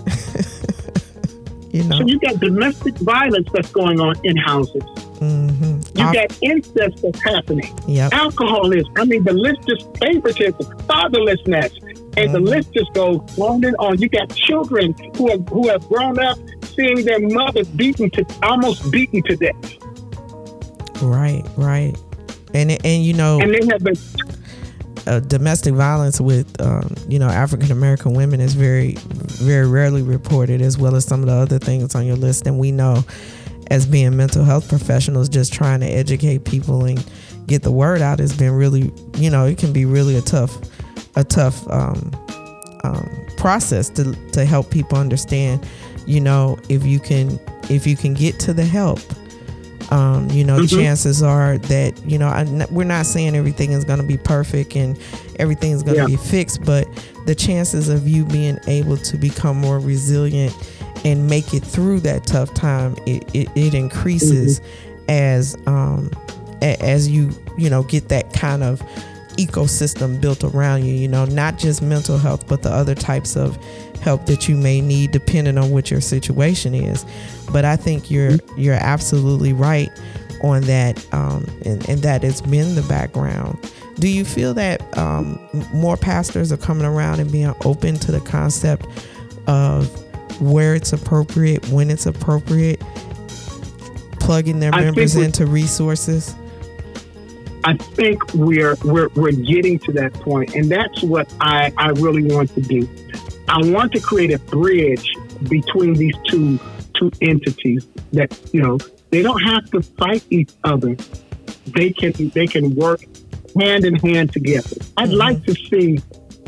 you 1.71 1.83
know. 1.83 1.97
So 1.99 2.05
you 2.05 2.19
got 2.19 2.39
domestic 2.39 2.95
violence 2.97 3.47
that's 3.53 3.71
going 3.71 3.99
on 3.99 4.15
in 4.23 4.37
houses. 4.37 4.83
hmm 5.19 5.79
You 5.95 6.13
got 6.13 6.37
incest 6.41 7.01
that's 7.01 7.21
happening. 7.23 7.73
yep. 7.87 8.13
Alcoholism. 8.13 8.93
I 8.97 9.05
mean, 9.05 9.23
the 9.23 9.33
list 9.33 9.67
just 9.67 9.85
favoritism, 9.97 10.65
fatherlessness, 10.87 11.82
and 12.17 12.33
the 12.33 12.39
list 12.39 12.73
just 12.73 12.93
goes 12.93 13.19
on 13.39 13.63
and 13.63 13.75
on. 13.77 13.99
You 13.99 14.09
got 14.09 14.33
children 14.35 14.93
who 15.15 15.29
have 15.29 15.47
who 15.47 15.67
have 15.69 15.87
grown 15.87 16.19
up 16.19 16.37
seeing 16.63 17.05
their 17.05 17.19
mother 17.19 17.63
beaten 17.75 18.09
to 18.11 18.25
almost 18.43 18.91
beaten 18.91 19.21
to 19.23 19.35
death, 19.35 19.77
Right. 21.01 21.43
Right. 21.57 21.95
And 22.53 22.71
and 22.85 23.03
you 23.03 23.13
know. 23.13 23.39
and 23.39 23.53
they 23.53 23.65
have 23.67 23.83
been 23.83 23.95
uh, 25.05 25.19
domestic 25.19 25.73
violence 25.73 26.21
with 26.21 26.59
um, 26.61 26.93
you 27.07 27.19
know 27.19 27.27
African 27.27 27.71
American 27.71 28.13
women 28.13 28.39
is 28.39 28.53
very 28.53 28.93
very 29.41 29.67
rarely 29.67 30.01
reported, 30.01 30.61
as 30.61 30.77
well 30.77 30.95
as 30.95 31.05
some 31.05 31.21
of 31.21 31.25
the 31.27 31.33
other 31.33 31.59
things 31.59 31.95
on 31.95 32.05
your 32.05 32.15
list. 32.15 32.47
And 32.47 32.59
we 32.59 32.71
know, 32.71 33.03
as 33.71 33.85
being 33.85 34.15
mental 34.15 34.43
health 34.43 34.69
professionals, 34.69 35.29
just 35.29 35.51
trying 35.51 35.81
to 35.81 35.87
educate 35.87 36.45
people 36.45 36.85
and 36.85 37.03
get 37.47 37.63
the 37.63 37.71
word 37.71 38.01
out 38.01 38.19
has 38.19 38.37
been 38.37 38.53
really 38.53 38.89
you 39.17 39.29
know 39.29 39.45
it 39.45 39.57
can 39.57 39.73
be 39.73 39.83
really 39.83 40.15
a 40.15 40.21
tough 40.21 40.57
a 41.15 41.23
tough 41.23 41.67
um, 41.69 42.11
um, 42.83 43.09
process 43.37 43.89
to 43.89 44.13
to 44.31 44.45
help 44.45 44.69
people 44.71 44.97
understand. 44.97 45.65
You 46.05 46.19
know, 46.19 46.57
if 46.69 46.85
you 46.85 46.99
can 46.99 47.39
if 47.69 47.87
you 47.87 47.95
can 47.95 48.13
get 48.13 48.39
to 48.41 48.53
the 48.53 48.65
help 48.65 48.99
um, 49.91 50.29
you 50.31 50.43
know, 50.43 50.59
Mhm. 50.59 50.69
chances 50.69 51.21
are 51.21 51.57
that 51.57 51.93
you 52.09 52.17
know 52.17 52.27
I, 52.27 52.45
we're 52.71 52.83
not 52.85 53.05
saying 53.05 53.35
everything 53.35 53.73
is 53.73 53.83
going 53.83 53.99
to 53.99 54.05
be 54.05 54.17
perfect 54.17 54.75
and 54.75 54.97
everything 55.39 55.71
is 55.71 55.83
going 55.83 55.95
to 55.97 56.01
Yeah. 56.03 56.07
be 56.07 56.15
fixed, 56.15 56.63
but 56.63 56.87
the 57.25 57.35
chances 57.35 57.89
of 57.89 58.07
you 58.07 58.25
being 58.25 58.57
able 58.67 58.97
to 58.97 59.17
become 59.17 59.57
more 59.57 59.79
resilient 59.79 60.53
and 61.05 61.27
make 61.27 61.53
it 61.53 61.63
through 61.63 61.99
that 62.01 62.25
tough 62.25 62.53
time, 62.53 62.95
it, 63.05 63.23
it, 63.35 63.49
it 63.55 63.73
increases 63.73 64.61
as 65.09 65.55
um, 65.67 66.09
as 66.61 67.07
you 67.09 67.29
you 67.57 67.69
know 67.69 67.83
get 67.83 68.07
that 68.09 68.33
kind 68.33 68.63
of 68.63 68.81
ecosystem 69.37 70.19
built 70.19 70.43
around 70.43 70.85
you 70.85 70.93
you 70.93 71.07
know 71.07 71.25
not 71.25 71.57
just 71.57 71.81
mental 71.81 72.17
health 72.17 72.47
but 72.47 72.61
the 72.63 72.69
other 72.69 72.95
types 72.95 73.35
of 73.35 73.57
help 74.01 74.25
that 74.25 74.49
you 74.49 74.55
may 74.55 74.81
need 74.81 75.11
depending 75.11 75.57
on 75.57 75.71
what 75.71 75.89
your 75.89 76.01
situation 76.01 76.73
is. 76.73 77.05
But 77.51 77.65
i 77.65 77.75
think 77.75 78.11
you're 78.11 78.37
you're 78.57 78.75
absolutely 78.75 79.53
right 79.53 79.89
on 80.43 80.61
that 80.63 81.13
um, 81.13 81.45
and, 81.65 81.87
and 81.89 82.01
that 82.01 82.23
it's 82.23 82.41
been 82.41 82.75
the 82.75 82.81
background. 82.83 83.57
Do 83.95 84.09
you 84.09 84.25
feel 84.25 84.53
that 84.55 84.97
um, 84.97 85.39
more 85.73 85.95
pastors 85.95 86.51
are 86.51 86.57
coming 86.57 86.85
around 86.85 87.21
and 87.21 87.31
being 87.31 87.53
open 87.63 87.95
to 87.95 88.11
the 88.11 88.19
concept 88.19 88.85
of 89.47 89.87
where 90.41 90.75
it's 90.75 90.91
appropriate 90.91 91.65
when 91.69 91.89
it's 91.89 92.05
appropriate 92.05 92.81
plugging 94.19 94.59
their 94.59 94.71
members 94.71 95.15
into 95.15 95.45
resources 95.45 96.35
I 97.65 97.77
think 97.77 98.33
we're 98.33 98.75
we're 98.83 99.09
we're 99.15 99.31
getting 99.31 99.79
to 99.79 99.91
that 99.93 100.13
point, 100.13 100.53
and 100.55 100.69
that's 100.69 101.01
what 101.01 101.33
I 101.39 101.71
I 101.77 101.89
really 101.89 102.23
want 102.23 102.53
to 102.55 102.61
do. 102.61 102.87
I 103.47 103.59
want 103.69 103.91
to 103.93 103.99
create 103.99 104.33
a 104.33 104.39
bridge 104.39 105.13
between 105.49 105.93
these 105.93 106.15
two 106.27 106.59
two 106.93 107.11
entities 107.21 107.87
that 108.11 108.37
you 108.53 108.61
know 108.61 108.77
they 109.11 109.21
don't 109.21 109.41
have 109.41 109.69
to 109.71 109.81
fight 109.81 110.25
each 110.29 110.51
other. 110.63 110.95
They 111.67 111.91
can 111.91 112.11
they 112.29 112.47
can 112.47 112.75
work 112.75 113.01
hand 113.59 113.85
in 113.85 113.95
hand 113.95 114.33
together. 114.33 114.75
I'd 114.97 115.09
mm-hmm. 115.09 115.17
like 115.17 115.43
to 115.45 115.53
see 115.53 115.99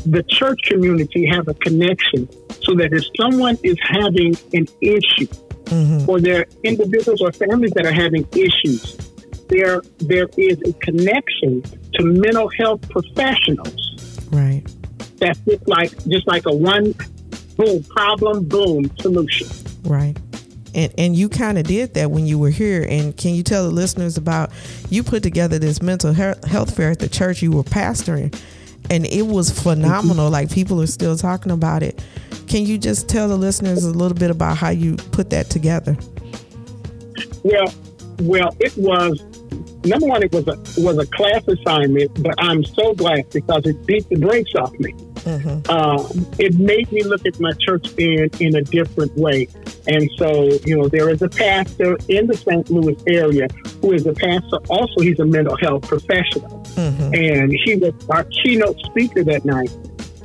the 0.06 0.24
church 0.24 0.60
community 0.64 1.26
have 1.28 1.48
a 1.48 1.54
connection 1.56 2.28
so 2.62 2.76
that 2.76 2.90
if 2.94 3.06
someone 3.18 3.58
is 3.64 3.78
having 3.82 4.36
an 4.54 4.68
issue 4.82 5.28
mm-hmm. 5.66 6.10
or 6.10 6.20
there 6.20 6.42
are 6.42 6.46
individuals 6.64 7.22
or 7.22 7.32
families 7.32 7.72
that 7.72 7.86
are 7.86 7.92
having 7.92 8.28
issues 8.34 9.05
there 9.50 9.82
there 10.00 10.28
is 10.38 10.60
a 10.66 10.74
connection 10.74 11.62
to 11.94 12.04
mental 12.04 12.50
health 12.50 12.88
professionals. 12.90 14.28
Right. 14.32 14.64
That's 15.18 15.40
just 15.40 15.68
like 15.68 15.92
just 16.08 16.28
like 16.28 16.46
a 16.46 16.54
one 16.54 16.94
boom 17.58 17.84
problem 17.84 18.46
boom 18.46 18.92
solution. 19.00 19.48
Right. 19.84 20.18
And, 20.74 20.94
and 20.98 21.16
you 21.16 21.30
kind 21.30 21.58
of 21.58 21.66
did 21.66 21.94
that 21.94 22.12
when 22.12 22.26
you 22.26 22.38
were 22.38 22.50
here. 22.50 22.86
And 22.90 23.16
can 23.16 23.34
you 23.34 23.44
tell 23.44 23.64
the 23.64 23.72
listeners 23.72 24.18
about 24.18 24.52
you 24.90 25.04
put 25.04 25.24
together 25.24 25.58
this 25.58 25.82
mental 25.82 26.12
health 26.12 26.76
fair 26.76 26.92
at 26.92 27.00
the 27.00 27.08
church 27.08 27.42
you 27.42 27.52
were 27.52 27.64
pastoring, 27.64 28.38
and 28.90 29.06
it 29.06 29.24
was 29.24 29.50
phenomenal. 29.50 30.26
Mm-hmm. 30.26 30.34
Like 30.34 30.52
people 30.52 30.82
are 30.82 30.88
still 30.88 31.16
talking 31.16 31.52
about 31.52 31.82
it. 31.82 32.04
Can 32.48 32.66
you 32.66 32.78
just 32.78 33.08
tell 33.08 33.30
the 33.30 33.38
listeners 33.38 33.86
a 33.86 33.92
little 33.92 34.18
bit 34.18 34.30
about 34.30 34.58
how 34.58 34.70
you 34.70 34.98
put 34.98 35.30
that 35.30 35.50
together? 35.50 35.98
Well, 37.44 37.74
well, 38.20 38.56
it 38.60 38.76
was 38.78 39.24
number 39.86 40.08
one, 40.08 40.24
it 40.24 40.32
was 40.32 40.48
a 40.48 40.58
was 40.82 40.98
a 40.98 41.06
class 41.08 41.48
assignment, 41.48 42.24
but 42.24 42.34
I'm 42.38 42.64
so 42.64 42.94
glad 42.94 43.30
because 43.32 43.66
it 43.66 43.86
beat 43.86 44.08
the 44.10 44.18
brakes 44.18 44.54
off 44.56 44.74
me. 44.80 44.94
Mm-hmm. 44.94 45.70
Um, 45.72 46.28
it 46.38 46.56
made 46.56 46.92
me 46.92 47.04
look 47.04 47.26
at 47.26 47.40
my 47.40 47.52
church 47.60 47.88
in 47.98 48.30
in 48.40 48.56
a 48.56 48.62
different 48.62 49.16
way. 49.16 49.48
And 49.88 50.10
so, 50.18 50.46
you 50.66 50.78
know, 50.78 50.88
there 50.88 51.10
is 51.10 51.22
a 51.22 51.30
pastor 51.30 51.98
in 52.08 52.26
the 52.28 52.36
St. 52.36 52.70
Louis 52.72 52.98
area 53.08 53.48
who 53.82 53.94
is 53.94 54.06
a 54.08 54.14
pastor. 54.14 54.58
Also, 54.70 55.02
he's 55.02 55.20
a 55.20 55.26
mental 55.26 55.56
health 55.58 55.84
professional, 55.88 56.50
mm-hmm. 56.76 57.14
and 57.14 57.52
he 57.52 57.76
was 57.76 57.94
our 58.10 58.24
keynote 58.24 58.80
speaker 58.80 59.24
that 59.24 59.46
night. 59.46 59.72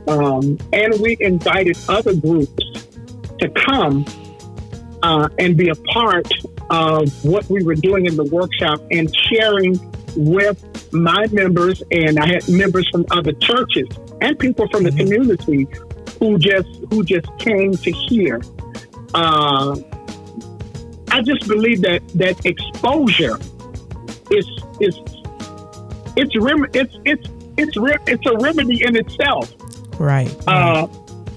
Um, 0.08 0.58
and 0.72 0.98
we 1.00 1.16
invited 1.20 1.78
other 1.88 2.14
groups 2.14 2.64
to 3.38 3.48
come 3.66 4.04
uh, 5.02 5.28
and 5.38 5.56
be 5.56 5.68
a 5.68 5.74
part 5.74 6.30
of 6.70 7.24
what 7.24 7.48
we 7.50 7.62
were 7.64 7.74
doing 7.74 8.06
in 8.06 8.16
the 8.16 8.24
workshop 8.24 8.80
and 8.90 9.14
sharing 9.28 9.78
with 10.16 10.92
my 10.92 11.26
members, 11.32 11.82
and 11.90 12.18
I 12.18 12.26
had 12.26 12.48
members 12.48 12.88
from 12.90 13.04
other 13.10 13.32
churches 13.32 13.88
and 14.20 14.38
people 14.38 14.68
from 14.68 14.84
the 14.84 14.90
mm-hmm. 14.90 14.98
community 14.98 15.66
who 16.18 16.38
just 16.38 16.68
who 16.90 17.04
just 17.04 17.26
came 17.38 17.72
to 17.72 17.90
hear. 17.90 18.40
Uh, 19.14 19.76
I 21.10 21.22
just 21.22 21.48
believe 21.48 21.82
that 21.82 22.06
that 22.14 22.44
exposure 22.46 23.38
is 24.30 24.46
is 24.80 24.96
it's 26.16 26.34
it's 26.74 26.96
it's 27.04 27.28
it's 27.56 27.76
it's 28.06 28.26
a 28.26 28.36
remedy 28.38 28.84
in 28.84 28.96
itself. 28.96 29.52
Right. 29.98 30.34
Uh, 30.46 30.86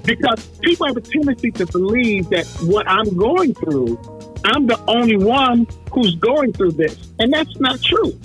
because 0.03 0.45
people 0.61 0.85
have 0.87 0.97
a 0.97 1.01
tendency 1.01 1.51
to 1.51 1.65
believe 1.65 2.29
that 2.29 2.45
what 2.63 2.87
I'm 2.87 3.15
going 3.15 3.53
through 3.53 3.97
I'm 4.45 4.67
the 4.67 4.79
only 4.87 5.17
one 5.17 5.67
who's 5.91 6.15
going 6.15 6.53
through 6.53 6.73
this. 6.73 7.09
And 7.19 7.31
that's 7.31 7.59
not 7.59 7.81
true. 7.81 8.19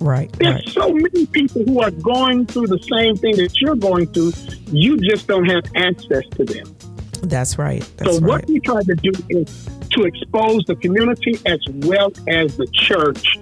Right. 0.00 0.30
There's 0.32 0.54
right. 0.54 0.68
so 0.68 0.92
many 0.92 1.26
people 1.26 1.64
who 1.64 1.80
are 1.80 1.90
going 1.90 2.46
through 2.46 2.66
the 2.66 2.78
same 2.78 3.16
thing 3.16 3.36
that 3.36 3.60
you're 3.60 3.76
going 3.76 4.06
through. 4.08 4.32
You 4.66 4.98
just 4.98 5.26
don't 5.26 5.46
have 5.46 5.64
access 5.76 6.24
to 6.36 6.44
them. 6.44 6.76
That's 7.22 7.56
right. 7.56 7.80
That's 7.96 8.16
so, 8.16 8.20
right. 8.20 8.22
what 8.22 8.46
we 8.46 8.60
try 8.60 8.82
to 8.82 8.94
do 8.94 9.12
is 9.30 9.68
to 9.92 10.02
expose 10.02 10.64
the 10.66 10.76
community 10.76 11.38
as 11.46 11.60
well 11.86 12.12
as 12.28 12.56
the 12.56 12.66
church 12.66 13.38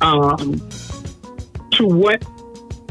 um, 0.00 0.58
to 1.72 1.86
what 1.86 2.24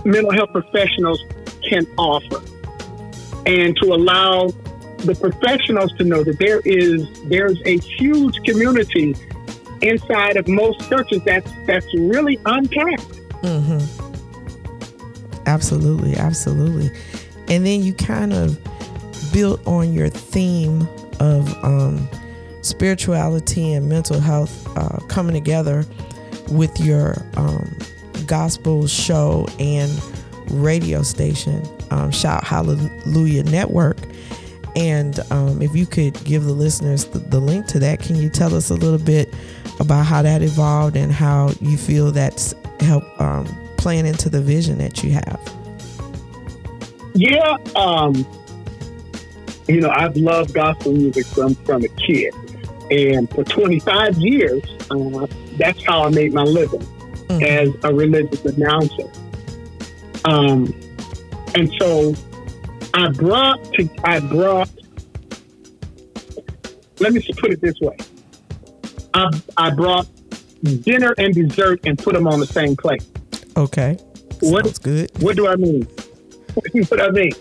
mental 0.05 0.31
health 0.31 0.51
professionals 0.51 1.21
can 1.67 1.85
offer 1.97 2.41
and 3.45 3.75
to 3.77 3.93
allow 3.93 4.49
the 5.03 5.15
professionals 5.15 5.91
to 5.93 6.03
know 6.03 6.23
that 6.23 6.39
there 6.39 6.61
is 6.65 7.07
there's 7.23 7.59
a 7.65 7.77
huge 7.77 8.35
community 8.43 9.15
inside 9.81 10.37
of 10.37 10.47
most 10.47 10.89
churches 10.89 11.21
that's 11.25 11.51
that's 11.65 11.93
really 11.93 12.39
untapped. 12.45 13.11
Mm-hmm. 13.43 14.03
Absolutely, 15.45 16.15
absolutely. 16.15 16.89
And 17.49 17.65
then 17.65 17.83
you 17.83 17.93
kind 17.93 18.33
of 18.33 18.57
built 19.33 19.65
on 19.67 19.93
your 19.93 20.09
theme 20.09 20.87
of 21.19 21.53
um, 21.63 22.07
spirituality 22.61 23.73
and 23.73 23.89
mental 23.89 24.19
health 24.19 24.65
uh, 24.77 24.99
coming 25.07 25.33
together 25.33 25.85
with 26.49 26.79
your 26.79 27.15
um, 27.35 27.77
gospel 28.25 28.87
show 28.87 29.47
and 29.59 29.91
radio 30.49 31.03
station, 31.03 31.61
um, 31.91 32.11
Shout 32.11 32.43
Hallelujah 32.43 33.43
Network. 33.43 33.97
And 34.75 35.19
um, 35.31 35.61
if 35.61 35.75
you 35.75 35.85
could 35.85 36.21
give 36.23 36.45
the 36.45 36.53
listeners 36.53 37.05
the, 37.05 37.19
the, 37.19 37.39
link 37.39 37.67
to 37.67 37.79
that, 37.79 37.99
can 37.99 38.15
you 38.15 38.29
tell 38.29 38.55
us 38.55 38.71
a 38.71 38.73
little 38.73 38.97
bit 38.97 39.33
about 39.79 40.05
how 40.05 40.21
that 40.23 40.41
evolved 40.41 40.95
and 40.95 41.11
how 41.11 41.51
you 41.61 41.77
feel 41.77 42.11
that's 42.11 42.55
helped 42.79 43.21
um, 43.21 43.45
playing 43.77 44.05
into 44.05 44.29
the 44.29 44.41
vision 44.41 44.79
that 44.79 45.03
you 45.03 45.11
have? 45.11 45.39
Yeah, 47.13 47.57
um, 47.75 48.25
you 49.67 49.79
know, 49.79 49.91
I've 49.91 50.17
loved 50.17 50.53
gospel 50.53 50.93
music 50.93 51.27
from 51.27 51.53
from 51.55 51.83
a 51.83 51.87
kid, 51.89 52.33
and 52.89 53.29
for 53.29 53.43
25 53.43 54.17
years, 54.17 54.63
uh, 54.89 55.27
that's 55.57 55.83
how 55.85 56.03
I 56.03 56.09
made 56.09 56.33
my 56.33 56.43
living 56.43 56.81
mm-hmm. 56.81 57.43
as 57.43 57.69
a 57.83 57.93
religious 57.93 58.43
announcer. 58.45 59.09
Um, 60.25 60.73
and 61.55 61.71
so 61.79 62.15
I 62.93 63.09
brought 63.09 63.63
to 63.73 63.89
I 64.03 64.19
brought. 64.19 64.69
Let 66.99 67.13
me 67.13 67.25
put 67.37 67.51
it 67.51 67.61
this 67.61 67.79
way. 67.79 67.97
I 69.13 69.29
I 69.57 69.69
brought 69.71 70.07
dinner 70.63 71.13
and 71.17 71.33
dessert 71.33 71.81
and 71.85 71.97
put 71.97 72.13
them 72.13 72.27
on 72.27 72.39
the 72.39 72.45
same 72.45 72.75
plate. 72.75 73.05
Okay. 73.57 73.97
What, 74.39 74.65
Sounds 74.65 74.79
good. 74.79 75.11
What 75.21 75.35
do 75.35 75.47
I 75.47 75.55
mean? 75.55 75.83
what 76.53 76.73
do 76.73 77.01
I 77.01 77.09
mean? 77.11 77.31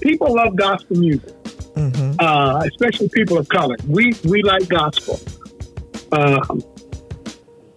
People 0.00 0.34
love 0.34 0.56
gospel 0.56 0.96
music, 0.96 1.34
mm-hmm. 1.74 2.14
uh, 2.18 2.62
especially 2.64 3.08
people 3.08 3.38
of 3.38 3.48
color. 3.48 3.76
We 3.86 4.14
we 4.24 4.42
like 4.42 4.68
gospel. 4.68 5.20
Um, 6.12 6.62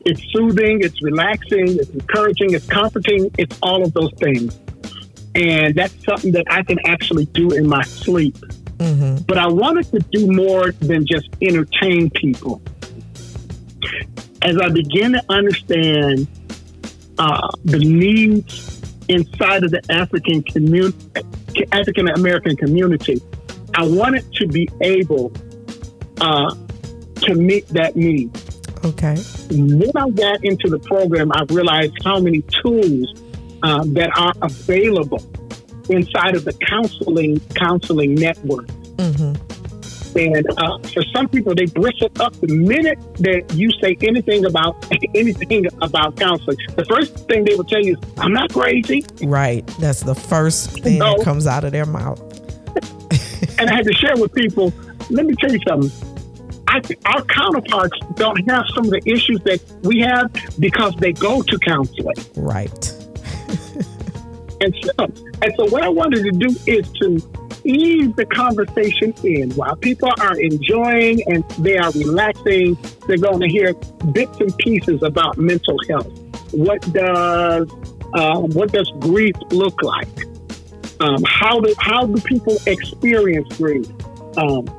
it's 0.05 0.21
soothing, 0.31 0.81
it's 0.81 1.01
relaxing, 1.03 1.77
it's 1.79 1.89
encouraging, 1.89 2.53
it's 2.53 2.65
comforting, 2.65 3.29
it's 3.37 3.57
all 3.61 3.83
of 3.83 3.93
those 3.93 4.11
things. 4.19 4.57
And 5.35 5.75
that's 5.75 6.03
something 6.03 6.31
that 6.33 6.45
I 6.49 6.63
can 6.63 6.77
actually 6.85 7.25
do 7.25 7.51
in 7.51 7.67
my 7.67 7.83
sleep. 7.83 8.35
Mm-hmm. 8.77 9.23
But 9.27 9.37
I 9.37 9.47
wanted 9.47 9.85
to 9.91 9.99
do 9.99 10.31
more 10.31 10.71
than 10.71 11.05
just 11.05 11.29
entertain 11.41 12.09
people. 12.09 12.61
As 14.41 14.57
I 14.57 14.69
begin 14.69 15.13
to 15.13 15.23
understand 15.29 16.27
uh, 17.17 17.49
the 17.63 17.79
needs 17.79 18.81
inside 19.07 19.63
of 19.63 19.71
the 19.71 19.81
African 19.89 20.41
community, 20.43 20.97
African 21.71 22.09
American 22.09 22.55
community, 22.55 23.21
I 23.75 23.85
wanted 23.85 24.31
to 24.33 24.47
be 24.47 24.67
able 24.81 25.31
uh, 26.19 26.55
to 27.21 27.35
meet 27.35 27.67
that 27.69 27.95
need. 27.95 28.35
Okay. 28.83 29.15
When 29.51 29.91
I 29.95 30.09
got 30.09 30.43
into 30.43 30.69
the 30.69 30.79
program, 30.79 31.31
I 31.33 31.43
realized 31.49 31.93
how 32.03 32.19
many 32.19 32.43
tools 32.63 33.13
um, 33.63 33.93
that 33.93 34.11
are 34.17 34.33
available 34.41 35.23
inside 35.89 36.35
of 36.35 36.45
the 36.45 36.53
counseling 36.53 37.39
counseling 37.55 38.15
network. 38.15 38.67
Mm-hmm. 38.97 39.51
And 40.13 40.45
uh, 40.57 40.77
for 40.89 41.03
some 41.15 41.29
people, 41.29 41.55
they 41.55 41.65
bristle 41.67 42.11
up 42.19 42.33
the 42.41 42.53
minute 42.53 42.99
that 43.19 43.53
you 43.53 43.71
say 43.81 43.95
anything 44.01 44.45
about 44.45 44.85
anything 45.15 45.65
about 45.81 46.17
counseling. 46.17 46.57
The 46.75 46.85
first 46.85 47.27
thing 47.27 47.45
they 47.45 47.55
will 47.55 47.63
tell 47.63 47.81
you 47.81 47.97
is, 47.97 47.99
"I'm 48.17 48.33
not 48.33 48.51
crazy." 48.51 49.05
Right. 49.23 49.65
That's 49.79 50.01
the 50.01 50.15
first 50.15 50.71
thing 50.81 50.99
no. 50.99 51.17
that 51.17 51.23
comes 51.23 51.47
out 51.47 51.63
of 51.63 51.71
their 51.71 51.85
mouth. 51.85 52.19
and 53.59 53.69
I 53.69 53.73
had 53.73 53.85
to 53.85 53.93
share 53.93 54.17
with 54.17 54.33
people. 54.33 54.73
Let 55.09 55.25
me 55.25 55.35
tell 55.35 55.51
you 55.51 55.59
something. 55.67 55.91
I, 56.67 56.81
our 57.05 57.21
counterparts 57.23 57.97
don't 58.15 58.49
have 58.49 58.65
some 58.73 58.85
of 58.85 58.91
the 58.91 59.01
issues 59.05 59.41
that 59.41 59.61
we 59.83 59.99
have 59.99 60.31
because 60.59 60.95
they 60.97 61.11
go 61.11 61.41
to 61.41 61.59
counseling. 61.59 62.15
Right. 62.35 63.00
And 64.61 64.75
so, 64.83 65.05
and 65.41 65.53
so, 65.57 65.65
what 65.69 65.83
I 65.83 65.89
wanted 65.89 66.23
to 66.23 66.31
do 66.31 66.55
is 66.67 66.89
to 66.93 67.17
ease 67.63 68.13
the 68.15 68.25
conversation 68.25 69.13
in 69.23 69.51
while 69.51 69.75
people 69.75 70.11
are 70.19 70.39
enjoying 70.39 71.21
and 71.27 71.47
they 71.59 71.77
are 71.77 71.91
relaxing. 71.91 72.77
They're 73.07 73.17
going 73.17 73.39
to 73.41 73.47
hear 73.47 73.73
bits 74.11 74.39
and 74.39 74.55
pieces 74.57 75.01
about 75.03 75.37
mental 75.37 75.77
health. 75.89 76.11
What 76.51 76.81
does 76.93 77.71
um, 78.13 78.51
what 78.51 78.71
does 78.71 78.91
grief 78.99 79.35
look 79.49 79.81
like? 79.81 80.07
Um, 80.99 81.23
how 81.25 81.59
do 81.59 81.73
how 81.79 82.05
do 82.05 82.21
people 82.21 82.57
experience 82.67 83.57
grief? 83.57 83.87
Um, 84.37 84.69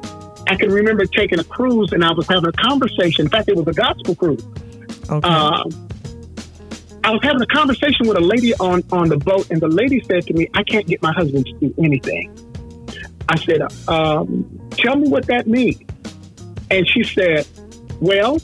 I 0.49 0.57
can 0.57 0.71
remember 0.71 1.07
taking 1.07 1.38
a 1.38 1.45
cruise 1.45 1.92
and 1.92 2.05
I 2.05 2.12
was 2.12 2.27
having 2.29 2.47
a 2.49 2.53
conversation. 2.53 3.27
In 3.27 3.31
fact, 3.31 3.49
it 3.49 3.57
was 3.57 3.66
a 3.66 3.73
gospel 3.73 4.14
cruise. 4.14 4.45
Okay. 5.11 5.29
Uh, 5.29 5.64
I 7.05 7.11
was 7.11 7.21
having 7.23 7.43
a 7.43 7.47
conversation 7.47 8.07
with 8.07 8.17
a 8.17 8.21
lady 8.21 8.55
on, 8.55 8.85
on 8.93 9.09
the 9.09 9.17
boat, 9.17 9.51
and 9.51 9.61
the 9.61 9.69
lady 9.69 10.01
said 10.05 10.25
to 10.27 10.35
me, 10.35 10.49
I 10.55 10.62
can't 10.62 10.87
get 10.87 11.03
my 11.03 11.12
husband 11.12 11.47
to 11.47 11.53
do 11.55 11.75
anything. 11.79 12.33
I 13.29 13.37
said, 13.37 13.62
um, 13.88 14.59
Tell 14.73 14.97
me 14.97 15.09
what 15.09 15.27
that 15.27 15.47
means. 15.47 15.81
And 16.71 16.88
she 16.88 17.03
said, 17.03 17.47
Well, 18.01 18.38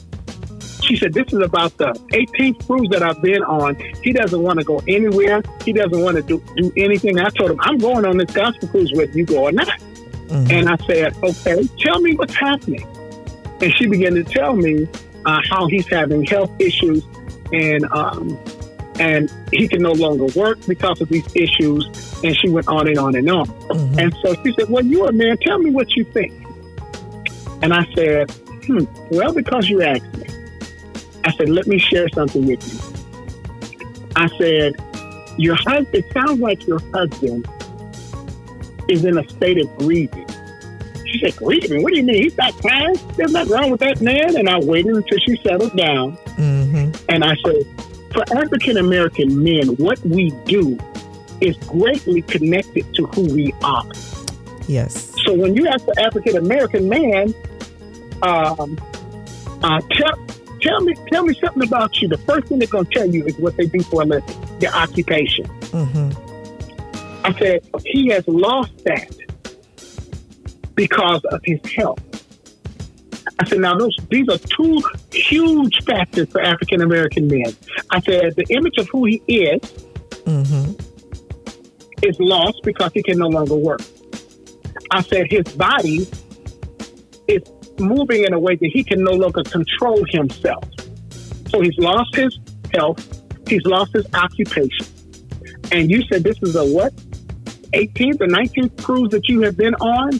she 0.81 0.97
said, 0.97 1.13
This 1.13 1.31
is 1.31 1.39
about 1.39 1.77
the 1.77 1.93
18th 2.11 2.65
cruise 2.65 2.89
that 2.91 3.01
I've 3.01 3.21
been 3.21 3.43
on. 3.43 3.75
He 4.03 4.11
doesn't 4.11 4.41
want 4.41 4.59
to 4.59 4.65
go 4.65 4.81
anywhere. 4.87 5.41
He 5.63 5.71
doesn't 5.71 6.01
want 6.01 6.17
to 6.17 6.23
do, 6.23 6.43
do 6.57 6.71
anything. 6.75 7.19
I 7.19 7.29
told 7.29 7.51
him, 7.51 7.59
I'm 7.61 7.77
going 7.77 8.05
on 8.05 8.17
this 8.17 8.31
gospel 8.31 8.67
cruise 8.67 8.91
with 8.93 9.15
you 9.15 9.25
go 9.25 9.45
or 9.45 9.51
not. 9.51 9.67
Mm-hmm. 9.67 10.51
And 10.51 10.69
I 10.69 10.77
said, 10.85 11.15
Okay, 11.23 11.67
tell 11.79 11.99
me 12.01 12.15
what's 12.15 12.35
happening. 12.35 12.85
And 13.61 13.73
she 13.73 13.87
began 13.87 14.15
to 14.15 14.23
tell 14.23 14.55
me 14.55 14.87
uh, 15.25 15.41
how 15.49 15.67
he's 15.67 15.87
having 15.87 16.25
health 16.25 16.51
issues 16.59 17.03
and 17.51 17.85
um, 17.91 18.39
and 18.99 19.31
he 19.51 19.67
can 19.67 19.81
no 19.81 19.93
longer 19.93 20.25
work 20.37 20.59
because 20.67 21.01
of 21.01 21.09
these 21.09 21.27
issues. 21.35 21.85
And 22.23 22.37
she 22.37 22.49
went 22.49 22.67
on 22.67 22.87
and 22.87 22.99
on 22.99 23.15
and 23.15 23.29
on. 23.29 23.47
Mm-hmm. 23.47 23.99
And 23.99 24.15
so 24.21 24.35
she 24.43 24.53
said, 24.53 24.69
Well, 24.69 24.85
you're 24.85 25.09
a 25.09 25.13
man, 25.13 25.37
tell 25.37 25.57
me 25.57 25.71
what 25.71 25.89
you 25.95 26.03
think. 26.03 26.33
And 27.61 27.73
I 27.73 27.85
said, 27.95 28.29
Hmm, 28.65 28.85
well, 29.09 29.33
because 29.33 29.69
you 29.69 29.81
asked 29.81 30.13
me. 30.17 30.27
I 31.23 31.31
said, 31.31 31.49
Let 31.49 31.67
me 31.67 31.79
share 31.79 32.09
something 32.09 32.45
with 32.45 32.61
you. 32.71 34.09
I 34.15 34.27
said, 34.37 34.73
Your 35.37 35.55
husband, 35.55 35.95
it 35.95 36.11
sounds 36.13 36.39
like 36.39 36.67
your 36.67 36.79
husband 36.93 37.47
is 38.89 39.05
in 39.05 39.17
a 39.17 39.29
state 39.29 39.59
of 39.59 39.77
grieving. 39.77 40.25
She 41.05 41.19
said, 41.19 41.35
grieving? 41.37 41.81
What 41.81 41.93
do 41.93 41.97
you 41.97 42.05
mean? 42.05 42.23
He's 42.23 42.37
not 42.37 42.53
crying. 42.57 42.95
There's 43.15 43.31
nothing 43.31 43.51
wrong 43.51 43.71
with 43.71 43.79
that 43.79 43.99
man. 43.99 44.37
And 44.37 44.47
I 44.47 44.59
waited 44.59 44.95
until 44.95 45.17
she 45.19 45.37
settled 45.37 45.75
down. 45.75 46.17
Mm-hmm. 46.37 47.05
And 47.09 47.23
I 47.23 47.35
said, 47.45 47.78
for 48.11 48.23
African 48.37 48.77
American 48.77 49.43
men, 49.43 49.67
what 49.77 49.99
we 50.05 50.31
do 50.45 50.77
is 51.41 51.55
greatly 51.57 52.21
connected 52.23 52.93
to 52.95 53.05
who 53.07 53.33
we 53.33 53.53
are. 53.63 53.85
Yes. 54.67 55.13
So 55.25 55.33
when 55.33 55.55
you 55.55 55.67
ask 55.67 55.85
the 55.85 55.99
African 56.01 56.37
American 56.37 56.89
man, 56.89 57.33
um, 58.21 58.77
uh, 59.63 59.81
tell, 59.91 60.25
tell 60.61 60.81
me 60.81 60.93
tell 61.11 61.23
me 61.23 61.33
something 61.35 61.63
about 61.63 62.01
you. 62.01 62.07
The 62.07 62.17
first 62.19 62.47
thing 62.47 62.59
they're 62.59 62.67
going 62.67 62.85
to 62.85 62.91
tell 62.91 63.09
you 63.09 63.25
is 63.25 63.37
what 63.37 63.57
they 63.57 63.65
do 63.65 63.81
for 63.83 64.01
a 64.01 64.05
living, 64.05 64.59
their 64.59 64.73
occupation. 64.73 65.45
Mm-hmm. 65.71 67.25
I 67.25 67.33
said, 67.37 67.61
he 67.85 68.07
has 68.09 68.27
lost 68.27 68.83
that 68.85 69.15
because 70.75 71.23
of 71.25 71.41
his 71.43 71.59
health. 71.71 71.99
I 73.39 73.45
said, 73.45 73.59
now 73.59 73.77
those 73.77 73.95
these 74.09 74.27
are 74.27 74.37
two 74.37 74.81
huge 75.13 75.83
factors 75.85 76.29
for 76.29 76.41
African 76.41 76.81
American 76.81 77.27
men. 77.27 77.55
I 77.89 78.01
said 78.01 78.35
the 78.35 78.45
image 78.49 78.77
of 78.77 78.89
who 78.89 79.05
he 79.05 79.21
is 79.27 79.61
mm-hmm. 80.25 80.73
is 82.03 82.19
lost 82.19 82.61
because 82.63 82.91
he 82.93 83.01
can 83.01 83.17
no 83.17 83.27
longer 83.27 83.55
work. 83.55 83.81
I 84.91 85.01
said 85.01 85.27
his 85.31 85.45
body 85.55 86.07
is 87.27 87.41
moving 87.79 88.25
in 88.25 88.33
a 88.33 88.39
way 88.39 88.57
that 88.57 88.69
he 88.73 88.83
can 88.83 89.03
no 89.03 89.11
longer 89.11 89.43
control 89.43 90.03
himself. 90.09 90.65
So 91.47 91.61
he's 91.61 91.77
lost 91.77 92.15
his 92.15 92.37
health, 92.73 93.23
he's 93.47 93.65
lost 93.65 93.93
his 93.93 94.05
occupation. 94.13 94.85
And 95.71 95.89
you 95.89 96.03
said 96.11 96.25
this 96.25 96.37
is 96.41 96.57
a 96.57 96.65
what? 96.65 96.93
18th 97.73 98.21
or 98.21 98.27
19th 98.27 98.83
cruise 98.83 99.11
that 99.11 99.29
you 99.29 99.41
have 99.43 99.55
been 99.55 99.75
on? 99.75 100.19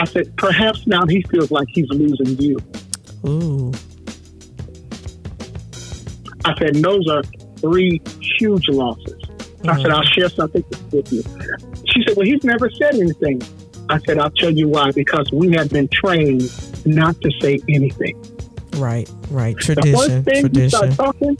I 0.00 0.04
said, 0.04 0.34
perhaps 0.36 0.86
now 0.86 1.04
he 1.06 1.22
feels 1.22 1.50
like 1.50 1.68
he's 1.68 1.88
losing 1.90 2.38
you. 2.38 2.58
Ooh. 3.26 3.72
I 6.44 6.58
said, 6.58 6.76
those 6.76 7.06
are 7.08 7.22
three 7.58 8.00
huge 8.20 8.68
losses. 8.68 9.20
Mm-hmm. 9.60 9.70
I 9.70 9.82
said, 9.82 9.90
I'll 9.90 10.02
share 10.04 10.28
something 10.30 10.64
with 10.90 11.12
you. 11.12 11.22
She 11.92 12.02
said, 12.06 12.16
Well, 12.16 12.26
he's 12.26 12.42
never 12.44 12.70
said 12.70 12.94
anything. 12.94 13.42
I 13.90 13.98
said, 14.06 14.18
I'll 14.18 14.30
tell 14.30 14.50
you 14.50 14.68
why, 14.68 14.90
because 14.92 15.30
we 15.32 15.52
have 15.52 15.68
been 15.68 15.88
trained 15.88 16.50
not 16.86 17.20
to 17.20 17.30
say 17.40 17.58
anything. 17.68 18.24
Right, 18.76 19.10
right. 19.30 19.56
Tradition. 19.58 19.92
The 19.92 19.98
first 19.98 20.24
thing 20.24 20.40
tradition. 20.40 20.62
you 20.62 20.68
start 20.70 20.92
talking, 20.92 21.36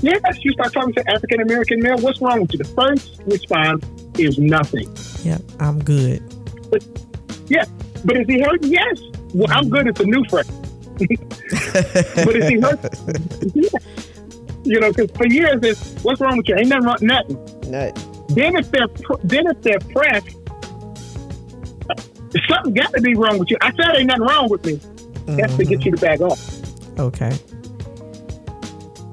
yes, 0.00 0.44
you 0.44 0.52
start 0.52 0.72
talking 0.72 0.92
to 0.94 1.10
African 1.10 1.40
American 1.40 1.80
male, 1.80 1.98
what's 1.98 2.20
wrong 2.20 2.42
with 2.42 2.52
you? 2.52 2.58
The 2.58 2.64
first 2.64 3.20
response 3.26 3.84
is 4.16 4.38
nothing. 4.38 4.88
Yep, 5.24 5.42
I'm 5.58 5.82
good. 5.82 6.22
But 6.70 6.86
yeah, 7.48 7.64
but 8.04 8.16
is 8.16 8.26
he 8.26 8.40
hurt? 8.40 8.62
Yes. 8.62 9.00
Well, 9.34 9.48
I'm 9.50 9.68
good. 9.68 9.86
It's 9.86 10.00
a 10.00 10.04
new 10.04 10.24
friend. 10.24 10.48
but 11.00 12.36
is 12.36 12.48
he 12.48 12.60
hurt? 12.60 12.80
yeah. 13.54 13.78
You 14.64 14.78
know, 14.78 14.92
because 14.92 15.10
for 15.12 15.26
years 15.26 15.60
it's 15.62 16.02
what's 16.02 16.20
wrong 16.20 16.36
with 16.36 16.48
you? 16.48 16.56
Ain't 16.56 16.68
nothing 16.68 16.84
wrong, 16.84 16.98
nothing. 17.00 17.70
Nothing. 17.70 18.26
Then 18.34 18.56
if 18.56 18.70
they're 18.70 18.88
then 19.24 19.46
if 19.46 19.62
they're 19.62 19.80
pressed, 19.80 20.36
something 22.48 22.74
got 22.74 22.92
to 22.92 23.00
be 23.00 23.14
wrong 23.14 23.38
with 23.38 23.50
you. 23.50 23.56
I 23.60 23.72
said 23.72 23.96
ain't 23.96 24.08
nothing 24.08 24.22
wrong 24.24 24.48
with 24.50 24.64
me. 24.64 24.74
Mm-hmm. 24.74 25.36
That's 25.36 25.56
to 25.56 25.64
get 25.64 25.84
you 25.84 25.92
to 25.92 26.00
back 26.00 26.20
off. 26.20 26.98
Okay. 26.98 27.30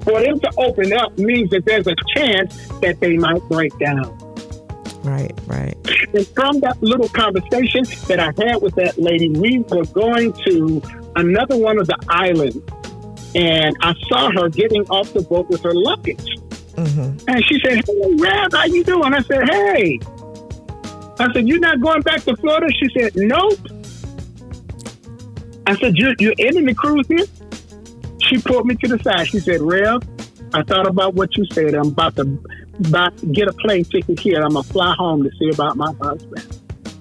For 0.04 0.22
them 0.22 0.40
to 0.40 0.52
open 0.58 0.92
up 0.92 1.16
means 1.18 1.50
that 1.50 1.64
there's 1.64 1.86
a 1.86 1.94
chance 2.14 2.54
that 2.80 2.98
they 3.00 3.16
might 3.16 3.42
break 3.48 3.76
down. 3.78 4.17
Right, 5.04 5.32
right. 5.46 5.76
And 6.12 6.26
from 6.28 6.60
that 6.60 6.82
little 6.82 7.08
conversation 7.08 7.84
that 8.08 8.18
I 8.18 8.32
had 8.42 8.60
with 8.60 8.74
that 8.74 8.98
lady, 8.98 9.30
we 9.30 9.60
were 9.68 9.84
going 9.86 10.32
to 10.44 10.82
another 11.16 11.56
one 11.56 11.78
of 11.78 11.86
the 11.86 11.96
islands, 12.08 12.58
and 13.34 13.76
I 13.80 13.94
saw 14.08 14.30
her 14.32 14.48
getting 14.48 14.82
off 14.90 15.12
the 15.12 15.22
boat 15.22 15.48
with 15.48 15.62
her 15.62 15.74
luggage. 15.74 16.36
Mm-hmm. 16.74 17.28
And 17.28 17.44
she 17.44 17.60
said, 17.60 17.84
"Hey, 17.86 18.14
Rev, 18.18 18.52
how 18.52 18.64
you 18.64 18.84
doing?" 18.84 19.14
I 19.14 19.20
said, 19.22 19.48
"Hey." 19.48 20.00
I 21.20 21.32
said, 21.32 21.48
"You're 21.48 21.58
not 21.58 21.80
going 21.80 22.02
back 22.02 22.22
to 22.24 22.36
Florida?" 22.36 22.68
She 22.72 22.88
said, 22.98 23.16
"Nope." 23.16 23.58
I 25.66 25.76
said, 25.76 25.96
"You're 25.96 26.14
you're 26.18 26.34
ending 26.38 26.66
the 26.66 26.74
cruise 26.74 27.06
here?" 27.08 27.26
She 28.22 28.38
pulled 28.38 28.66
me 28.66 28.74
to 28.76 28.88
the 28.88 29.02
side. 29.02 29.26
She 29.28 29.40
said, 29.40 29.60
"Rev, 29.60 30.02
I 30.54 30.62
thought 30.62 30.86
about 30.86 31.14
what 31.14 31.36
you 31.36 31.44
said. 31.52 31.74
I'm 31.74 31.88
about 31.88 32.16
to 32.16 32.24
about 32.86 33.32
get 33.32 33.48
a 33.48 33.52
plane 33.52 33.84
ticket 33.84 34.18
here. 34.20 34.42
I'm 34.42 34.52
gonna 34.52 34.62
fly 34.62 34.94
home 34.94 35.22
to 35.24 35.30
see 35.38 35.50
about 35.50 35.76
my 35.76 35.92
husband. 36.00 36.58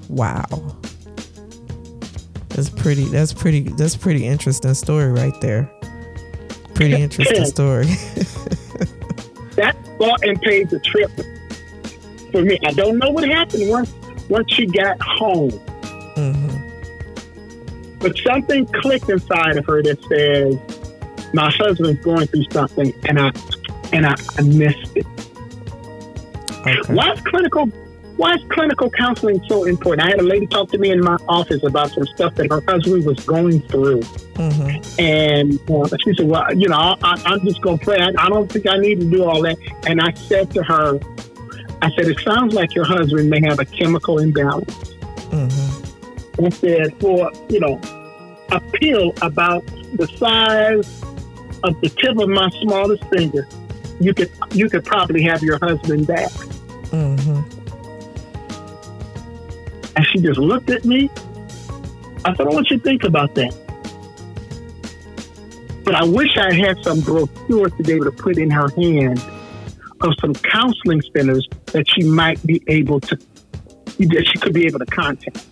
Wow. 0.10 0.78
That's 2.50 2.70
pretty. 2.70 3.06
That's 3.06 3.34
pretty. 3.34 3.62
That's 3.62 3.96
pretty 3.96 4.26
interesting 4.26 4.74
story 4.74 5.12
right 5.12 5.40
there. 5.42 5.72
Pretty 6.74 6.96
interesting 7.02 7.46
story. 7.46 7.86
that 9.56 9.76
bought 10.00 10.24
and 10.26 10.42
paid 10.42 10.70
the 10.70 10.80
trip 10.80 11.12
for 12.32 12.42
me. 12.42 12.58
I 12.66 12.72
don't 12.72 12.98
know 12.98 13.12
what 13.12 13.28
happened 13.30 13.70
once 13.70 13.94
once 14.30 14.52
she 14.52 14.66
got 14.66 15.00
home. 15.02 15.52
Mm-hmm. 16.16 18.00
But 18.00 18.18
something 18.18 18.66
clicked 18.66 19.10
inside 19.10 19.58
of 19.58 19.66
her 19.66 19.84
that 19.84 20.02
says, 20.06 20.58
"My 21.34 21.52
husband's 21.52 22.04
going 22.04 22.26
through 22.28 22.46
something, 22.52 22.92
and 23.08 23.20
I 23.20 23.32
and 23.94 24.08
I, 24.08 24.16
I 24.38 24.42
missed 24.42 24.98
it." 24.98 25.06
Okay. 26.68 26.94
Why 26.94 27.12
is 27.14 27.22
clinical 27.22 27.72
why 28.18 28.34
is 28.34 28.42
clinical 28.50 28.90
counseling 28.90 29.42
so 29.48 29.66
important? 29.66 30.08
I 30.08 30.10
had 30.10 30.20
a 30.20 30.24
lady 30.24 30.48
talk 30.48 30.70
to 30.72 30.80
me 30.80 30.90
in 30.90 31.02
my 31.02 31.18
office 31.28 31.64
about 31.64 31.92
some 31.92 32.06
stuff 32.08 32.34
that 32.36 32.50
her 32.50 32.62
husband 32.68 33.06
was 33.06 33.24
going 33.26 33.62
through. 33.62 34.02
Mm-hmm. 34.02 35.00
And 35.00 35.60
uh, 35.70 35.98
she 36.04 36.16
said, 36.16 36.28
Well, 36.28 36.52
you 36.54 36.68
know, 36.68 36.98
I, 37.04 37.22
am 37.26 37.42
just 37.42 37.62
going 37.62 37.78
to 37.78 37.86
pray. 37.86 38.00
I, 38.00 38.10
I, 38.18 38.30
don't 38.30 38.52
think 38.52 38.66
I 38.68 38.78
need 38.78 39.02
to 39.02 39.10
do 39.10 39.24
all 39.24 39.44
that. 39.44 39.58
And 39.86 40.02
I 40.02 40.14
said 40.14 40.50
to 40.52 40.64
her, 40.64 41.00
I 41.84 41.92
said, 41.92 42.08
It 42.08 42.20
sounds 42.22 42.56
like 42.56 42.74
your 42.74 42.86
husband 42.86 43.30
may 43.30 43.40
have 43.42 43.60
a 43.60 43.66
chemical 43.66 44.18
imbalance. 44.18 44.74
Mm-hmm. 45.30 46.44
and 46.44 46.54
said, 46.54 47.00
for, 47.00 47.32
you 47.50 47.60
know, 47.60 47.80
a 48.52 48.60
pill 48.60 49.14
about 49.22 49.66
the 49.98 50.08
size 50.18 51.04
of 51.64 51.80
the 51.82 51.90
tip 51.90 52.18
of 52.18 52.30
my 52.30 52.50
smallest 52.62 53.04
finger, 53.10 53.48
you 54.00 54.14
could 54.14 54.32
you 54.54 54.70
could 54.70 54.86
probably 54.86 55.22
have 55.24 55.44
your 55.44 55.60
husband 55.60 56.08
back. 56.08 56.32
Mm-hmm. 56.92 57.42
And 59.96 60.06
she 60.08 60.20
just 60.20 60.40
looked 60.40 60.70
at 60.70 60.86
me. 60.86 61.10
I 62.26 62.36
said, 62.36 62.48
I 62.48 62.50
want 62.50 62.70
you 62.70 62.78
to 62.78 62.84
think 62.84 63.04
about 63.04 63.36
that. 63.36 63.56
But 65.84 65.96
I 65.96 66.04
wish 66.04 66.38
I 66.38 66.54
had 66.54 66.78
some 66.84 67.00
brochure 67.00 67.70
to 67.70 67.84
be 67.84 67.94
able 67.94 68.06
to 68.06 68.12
put 68.12 68.38
in 68.38 68.52
her 68.52 68.70
hand 68.70 69.22
of 70.02 70.14
some 70.20 70.34
counseling 70.34 71.02
centers 71.16 71.48
that 71.68 71.88
she 71.90 72.04
might 72.04 72.46
be 72.46 72.62
able 72.68 73.00
to 73.00 73.18
that 73.98 74.30
she 74.32 74.38
could 74.38 74.54
be 74.54 74.68
able 74.68 74.80
to 74.80 74.86
contact. 74.86 75.46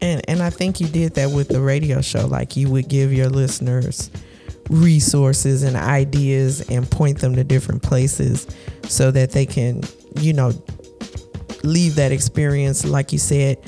And 0.00 0.22
and 0.28 0.42
I 0.42 0.50
think 0.50 0.80
you 0.80 0.88
did 0.88 1.14
that 1.14 1.30
with 1.30 1.48
the 1.48 1.60
radio 1.60 2.00
show. 2.00 2.26
Like 2.26 2.56
you 2.56 2.70
would 2.70 2.88
give 2.88 3.12
your 3.12 3.28
listeners 3.28 4.10
resources 4.70 5.62
and 5.62 5.76
ideas 5.76 6.60
and 6.68 6.90
point 6.90 7.18
them 7.18 7.34
to 7.34 7.44
different 7.44 7.82
places 7.82 8.46
so 8.84 9.10
that 9.10 9.32
they 9.32 9.46
can, 9.46 9.82
you 10.16 10.32
know, 10.32 10.52
leave 11.62 11.96
that 11.96 12.12
experience, 12.12 12.84
like 12.84 13.12
you 13.12 13.18
said, 13.18 13.58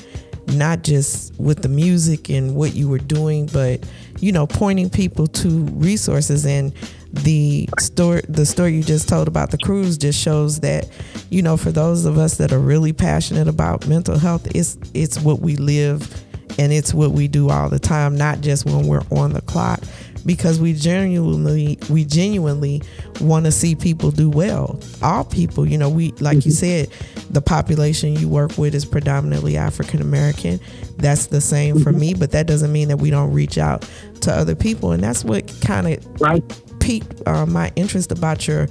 not 0.47 0.83
just 0.83 1.37
with 1.39 1.61
the 1.61 1.69
music 1.69 2.29
and 2.29 2.55
what 2.55 2.73
you 2.73 2.89
were 2.89 2.99
doing, 2.99 3.47
but 3.47 3.87
you 4.19 4.31
know, 4.31 4.45
pointing 4.45 4.89
people 4.89 5.27
to 5.27 5.65
resources. 5.73 6.45
And 6.45 6.73
the 7.13 7.67
story 7.79 8.21
the 8.29 8.45
story 8.45 8.73
you 8.73 8.83
just 8.83 9.09
told 9.09 9.27
about 9.27 9.51
the 9.51 9.57
cruise 9.57 9.97
just 9.97 10.17
shows 10.17 10.61
that 10.61 10.87
you 11.29 11.41
know 11.41 11.57
for 11.57 11.69
those 11.69 12.05
of 12.05 12.17
us 12.17 12.37
that 12.37 12.53
are 12.53 12.59
really 12.59 12.93
passionate 12.93 13.49
about 13.49 13.85
mental 13.85 14.17
health 14.17 14.47
it's 14.55 14.77
it's 14.93 15.19
what 15.19 15.41
we 15.41 15.57
live 15.57 16.23
and 16.57 16.71
it's 16.71 16.93
what 16.93 17.11
we 17.11 17.27
do 17.27 17.49
all 17.49 17.69
the 17.69 17.79
time 17.79 18.15
not 18.17 18.39
just 18.39 18.65
when 18.65 18.87
we're 18.87 19.03
on 19.11 19.33
the 19.33 19.41
clock 19.41 19.81
because 20.25 20.59
we 20.59 20.73
genuinely 20.73 21.77
we 21.89 22.05
genuinely 22.05 22.81
want 23.19 23.45
to 23.45 23.51
see 23.51 23.75
people 23.75 24.11
do 24.11 24.29
well 24.29 24.79
all 25.01 25.23
people 25.23 25.67
you 25.67 25.77
know 25.77 25.89
we 25.89 26.11
like 26.13 26.37
mm-hmm. 26.37 26.49
you 26.49 26.51
said 26.51 26.89
the 27.29 27.41
population 27.41 28.15
you 28.15 28.27
work 28.27 28.57
with 28.57 28.75
is 28.75 28.85
predominantly 28.85 29.57
african 29.57 30.01
american 30.01 30.59
that's 30.97 31.27
the 31.27 31.41
same 31.41 31.75
mm-hmm. 31.75 31.83
for 31.83 31.91
me 31.91 32.13
but 32.13 32.31
that 32.31 32.47
doesn't 32.47 32.71
mean 32.71 32.87
that 32.87 32.97
we 32.97 33.09
don't 33.09 33.31
reach 33.33 33.57
out 33.57 33.87
to 34.21 34.31
other 34.31 34.55
people 34.55 34.91
and 34.91 35.03
that's 35.03 35.23
what 35.23 35.51
kind 35.61 35.87
of 35.87 36.21
right. 36.21 36.43
piqued 36.79 37.27
uh, 37.27 37.45
my 37.45 37.71
interest 37.75 38.11
about 38.11 38.47
your 38.47 38.67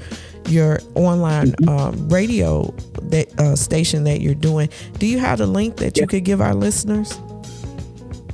your 0.46 0.80
online 0.94 1.52
mm-hmm. 1.52 1.68
um, 1.68 2.08
radio 2.08 2.62
that 3.02 3.38
uh, 3.38 3.54
station 3.54 4.04
that 4.04 4.20
you're 4.20 4.34
doing 4.34 4.68
do 4.98 5.06
you 5.06 5.18
have 5.18 5.40
a 5.40 5.46
link 5.46 5.76
that 5.76 5.96
you 5.96 6.06
could 6.06 6.24
give 6.24 6.40
our 6.40 6.54
listeners 6.54 7.18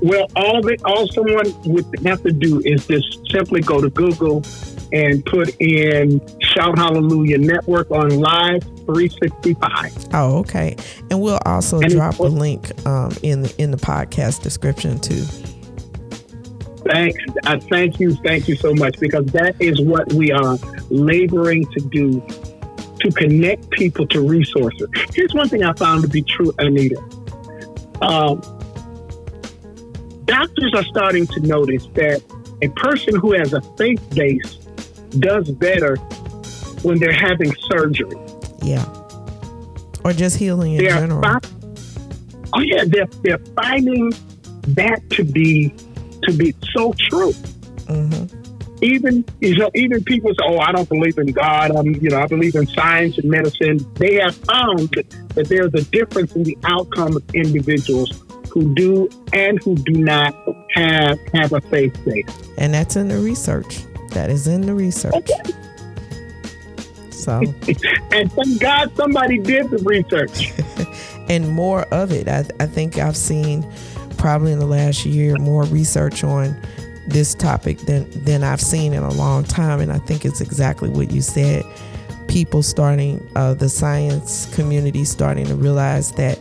well, 0.01 0.27
all 0.37 0.63
that 0.63 0.83
all 0.85 1.07
someone 1.09 1.55
would 1.65 1.87
have 2.05 2.23
to 2.23 2.33
do 2.33 2.61
is 2.65 2.87
just 2.87 3.27
simply 3.31 3.61
go 3.61 3.81
to 3.81 3.91
Google 3.91 4.43
and 4.93 5.25
put 5.25 5.55
in 5.61 6.21
Shout 6.41 6.79
Hallelujah 6.79 7.39
Network 7.39 7.91
on 7.91 8.11
Live 8.21 8.63
365. 8.87 10.09
Oh, 10.15 10.39
okay. 10.39 10.77
And 11.11 11.21
we'll 11.21 11.41
also 11.45 11.81
and 11.81 11.91
drop 11.91 12.19
a 12.19 12.25
link 12.25 12.87
um, 12.87 13.13
in 13.23 13.43
the 13.43 13.55
in 13.59 13.71
the 13.71 13.77
podcast 13.77 14.43
description 14.43 14.99
too. 15.01 15.25
Thanks. 16.89 17.19
I 17.45 17.59
thank 17.59 17.99
you. 17.99 18.15
Thank 18.17 18.47
you 18.47 18.55
so 18.55 18.73
much 18.75 18.99
because 19.01 19.27
that 19.27 19.61
is 19.61 19.81
what 19.81 20.13
we 20.13 20.31
are 20.31 20.57
laboring 20.89 21.67
to 21.73 21.81
do 21.81 22.25
to 23.01 23.11
connect 23.11 23.71
people 23.71 24.07
to 24.09 24.27
resources. 24.27 24.89
Here's 25.13 25.35
one 25.35 25.49
thing 25.49 25.65
I 25.65 25.73
found 25.75 26.03
to 26.03 26.09
be 26.09 26.23
true, 26.23 26.53
Anita. 26.59 27.03
Um, 28.01 28.41
doctors 30.27 30.73
are 30.75 30.85
starting 30.85 31.27
to 31.29 31.41
notice 31.41 31.87
that 31.95 32.23
a 32.63 32.69
person 32.69 33.17
who 33.17 33.33
has 33.33 33.53
a 33.53 33.61
faith 33.77 34.03
base 34.15 34.57
does 35.19 35.51
better 35.51 35.97
when 36.83 36.99
they're 36.99 37.13
having 37.13 37.55
surgery. 37.71 38.17
Yeah. 38.63 38.85
Or 40.05 40.13
just 40.13 40.37
healing 40.37 40.75
in 40.75 40.85
they're 40.85 41.01
general. 41.01 41.23
Fi- 41.23 41.41
oh 42.55 42.61
yeah, 42.61 42.85
they're 42.87 43.07
they're 43.23 43.45
finding 43.57 44.13
that 44.69 45.09
to 45.11 45.25
be 45.25 45.75
to 46.23 46.33
be 46.33 46.55
so 46.73 46.93
true. 46.93 47.33
Mm-hmm. 47.33 48.43
Even 48.83 49.25
you 49.41 49.57
know, 49.57 49.71
even 49.75 50.05
people 50.05 50.31
say, 50.31 50.45
"Oh, 50.45 50.59
I 50.59 50.71
don't 50.71 50.89
believe 50.89 51.19
in 51.19 51.29
God. 51.29 51.75
I'm, 51.75 51.95
you 51.95 52.11
know, 52.11 52.21
I 52.21 52.27
believe 52.27 52.55
in 52.55 52.67
science 52.67 53.19
and 53.19 53.31
medicine." 53.31 53.79
They 53.95 54.15
have 54.17 54.35
found 54.37 54.91
that 54.91 55.47
there's 55.49 55.75
a 55.75 55.83
difference 55.91 56.37
in 56.37 56.43
the 56.43 56.57
outcome 56.65 57.17
of 57.17 57.35
individuals 57.35 58.11
who 58.57 58.73
do 58.75 59.07
and 59.35 59.63
who 59.63 59.75
do 59.75 59.93
not 59.93 60.35
have 60.75 61.21
have 61.35 61.53
a 61.53 61.61
faith 61.61 62.03
base. 62.07 62.25
And 62.57 62.73
that's 62.73 62.97
in 62.97 63.09
the 63.09 63.19
research. 63.19 63.85
That 64.13 64.31
is 64.31 64.47
in 64.47 64.63
the 64.63 64.73
research. 64.73 65.15
Okay. 65.15 65.53
So 67.11 67.41
and 68.13 68.33
thank 68.33 68.59
God 68.59 68.97
somebody 68.97 69.39
did 69.39 69.69
the 69.69 69.83
research. 69.85 70.55
and 71.29 71.51
more 71.51 71.83
of 71.93 72.13
it. 72.13 72.29
I, 72.29 72.47
I 72.59 72.65
think 72.65 72.97
I've 72.97 73.17
seen 73.17 73.71
probably 74.17 74.53
in 74.53 74.59
the 74.59 74.67
last 74.67 75.05
year 75.05 75.37
more 75.37 75.65
research 75.65 76.25
on 76.25 76.59
this 77.07 77.35
topic 77.35 77.77
than 77.81 78.09
than 78.25 78.43
I've 78.43 78.63
seen 78.63 78.95
in 78.95 79.03
a 79.03 79.13
long 79.13 79.45
time. 79.45 79.81
And 79.81 79.93
I 79.93 79.99
think 79.99 80.25
it's 80.25 80.41
exactly 80.41 80.89
what 80.89 81.11
you 81.11 81.21
said. 81.21 81.63
People 82.27 82.63
starting, 82.63 83.29
uh, 83.37 83.53
the 83.53 83.69
science 83.69 84.53
community 84.55 85.05
starting 85.05 85.45
to 85.45 85.55
realize 85.55 86.13
that 86.13 86.39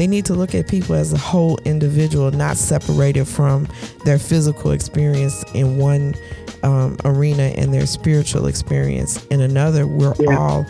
they 0.00 0.06
need 0.06 0.24
to 0.24 0.32
look 0.32 0.54
at 0.54 0.66
people 0.66 0.94
as 0.94 1.12
a 1.12 1.18
whole 1.18 1.58
individual, 1.66 2.30
not 2.30 2.56
separated 2.56 3.26
from 3.26 3.68
their 4.06 4.18
physical 4.18 4.70
experience 4.70 5.44
in 5.52 5.76
one 5.76 6.14
um, 6.62 6.96
arena 7.04 7.42
and 7.42 7.74
their 7.74 7.84
spiritual 7.84 8.46
experience 8.46 9.22
in 9.26 9.42
another. 9.42 9.86
We're 9.86 10.14
yeah. 10.18 10.38
all 10.38 10.66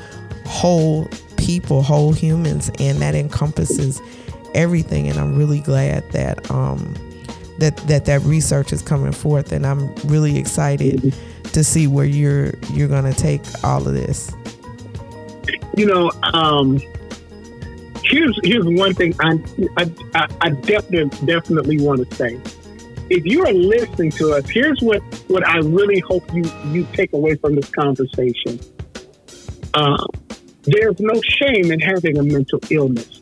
whole 0.46 1.08
people, 1.36 1.80
whole 1.80 2.12
humans, 2.12 2.72
and 2.80 3.00
that 3.02 3.14
encompasses 3.14 4.02
everything. 4.52 5.06
And 5.06 5.16
I'm 5.16 5.38
really 5.38 5.60
glad 5.60 6.10
that 6.10 6.50
um, 6.50 6.92
that 7.58 7.76
that 7.86 8.06
that 8.06 8.22
research 8.22 8.72
is 8.72 8.82
coming 8.82 9.12
forth, 9.12 9.52
and 9.52 9.64
I'm 9.64 9.94
really 10.06 10.38
excited 10.38 10.96
mm-hmm. 10.96 11.50
to 11.50 11.62
see 11.62 11.86
where 11.86 12.04
you're 12.04 12.50
you're 12.72 12.88
going 12.88 13.04
to 13.04 13.16
take 13.16 13.42
all 13.62 13.86
of 13.86 13.94
this. 13.94 14.32
You 15.76 15.86
know, 15.86 16.10
um, 16.32 16.80
here's 18.10 18.38
here's 18.42 18.66
one 18.66 18.94
thing 18.94 19.14
I 19.20 19.38
I, 19.76 20.28
I 20.40 20.50
definitely 20.50 21.26
definitely 21.26 21.80
want 21.80 22.08
to 22.08 22.16
say. 22.16 22.40
If 23.08 23.24
you 23.26 23.44
are 23.44 23.52
listening 23.52 24.10
to 24.12 24.34
us, 24.34 24.48
here's 24.48 24.80
what 24.80 25.00
what 25.28 25.46
I 25.46 25.58
really 25.58 26.00
hope 26.00 26.32
you 26.34 26.44
you 26.72 26.86
take 26.92 27.12
away 27.12 27.36
from 27.36 27.54
this 27.54 27.70
conversation. 27.70 28.60
Uh, 29.72 30.04
there's 30.62 30.98
no 31.00 31.20
shame 31.22 31.70
in 31.72 31.80
having 31.80 32.18
a 32.18 32.22
mental 32.22 32.60
illness. 32.70 33.20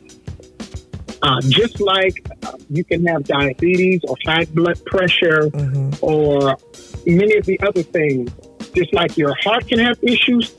Uh, 1.21 1.41
just 1.41 1.81
like 1.81 2.13
uh, 2.43 2.53
you 2.69 2.83
can 2.83 3.05
have 3.05 3.23
diabetes 3.25 4.01
or 4.07 4.15
high 4.25 4.45
blood 4.45 4.83
pressure 4.85 5.49
mm-hmm. 5.49 5.93
or 6.01 6.57
many 7.05 7.35
of 7.37 7.45
the 7.45 7.59
other 7.61 7.83
things, 7.83 8.31
just 8.73 8.93
like 8.93 9.17
your 9.17 9.35
heart 9.43 9.67
can 9.67 9.79
have 9.79 9.97
issues, 10.01 10.55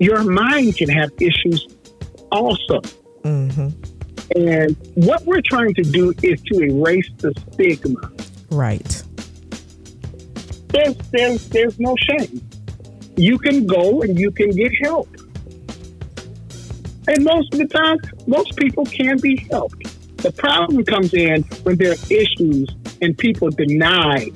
your 0.00 0.24
mind 0.24 0.76
can 0.76 0.88
have 0.88 1.10
issues 1.20 1.68
also. 2.32 2.80
Mm-hmm. 3.22 3.68
And 4.36 4.76
what 4.94 5.24
we're 5.24 5.42
trying 5.42 5.74
to 5.74 5.82
do 5.82 6.14
is 6.22 6.40
to 6.42 6.60
erase 6.60 7.10
the 7.18 7.34
stigma. 7.52 8.10
Right. 8.50 9.02
There's, 10.68 10.96
there's, 11.10 11.48
there's 11.50 11.78
no 11.78 11.96
shame. 11.96 12.40
You 13.16 13.38
can 13.38 13.66
go 13.66 14.02
and 14.02 14.18
you 14.18 14.30
can 14.30 14.50
get 14.50 14.72
help. 14.82 15.08
And 17.08 17.24
most 17.24 17.52
of 17.52 17.58
the 17.58 17.66
time, 17.66 17.98
most 18.26 18.56
people 18.56 18.86
can 18.86 19.18
be 19.18 19.36
helped. 19.50 19.82
The 20.18 20.32
problem 20.32 20.84
comes 20.84 21.12
in 21.14 21.42
when 21.64 21.76
there 21.76 21.90
are 21.90 22.06
issues 22.08 22.68
and 23.00 23.18
people 23.18 23.50
deny 23.50 24.30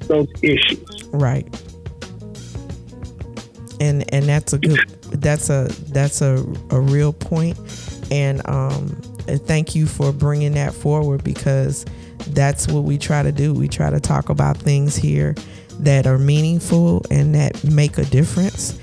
those 0.00 0.28
issues. 0.42 1.04
Right. 1.08 1.48
And 3.80 4.12
and 4.12 4.26
that's 4.26 4.52
a 4.52 4.58
good 4.58 4.78
that's 5.12 5.48
a 5.48 5.68
that's 5.88 6.20
a, 6.20 6.44
a 6.70 6.78
real 6.78 7.14
point 7.14 7.56
and 8.10 8.46
um, 8.48 8.88
thank 9.46 9.74
you 9.74 9.86
for 9.86 10.12
bringing 10.12 10.52
that 10.52 10.74
forward 10.74 11.24
because 11.24 11.84
that's 12.28 12.68
what 12.68 12.84
we 12.84 12.98
try 12.98 13.22
to 13.22 13.32
do. 13.32 13.54
We 13.54 13.68
try 13.68 13.90
to 13.90 14.00
talk 14.00 14.28
about 14.28 14.56
things 14.56 14.96
here 14.96 15.34
that 15.80 16.06
are 16.06 16.18
meaningful 16.18 17.04
and 17.10 17.34
that 17.34 17.62
make 17.64 17.98
a 17.98 18.04
difference. 18.04 18.78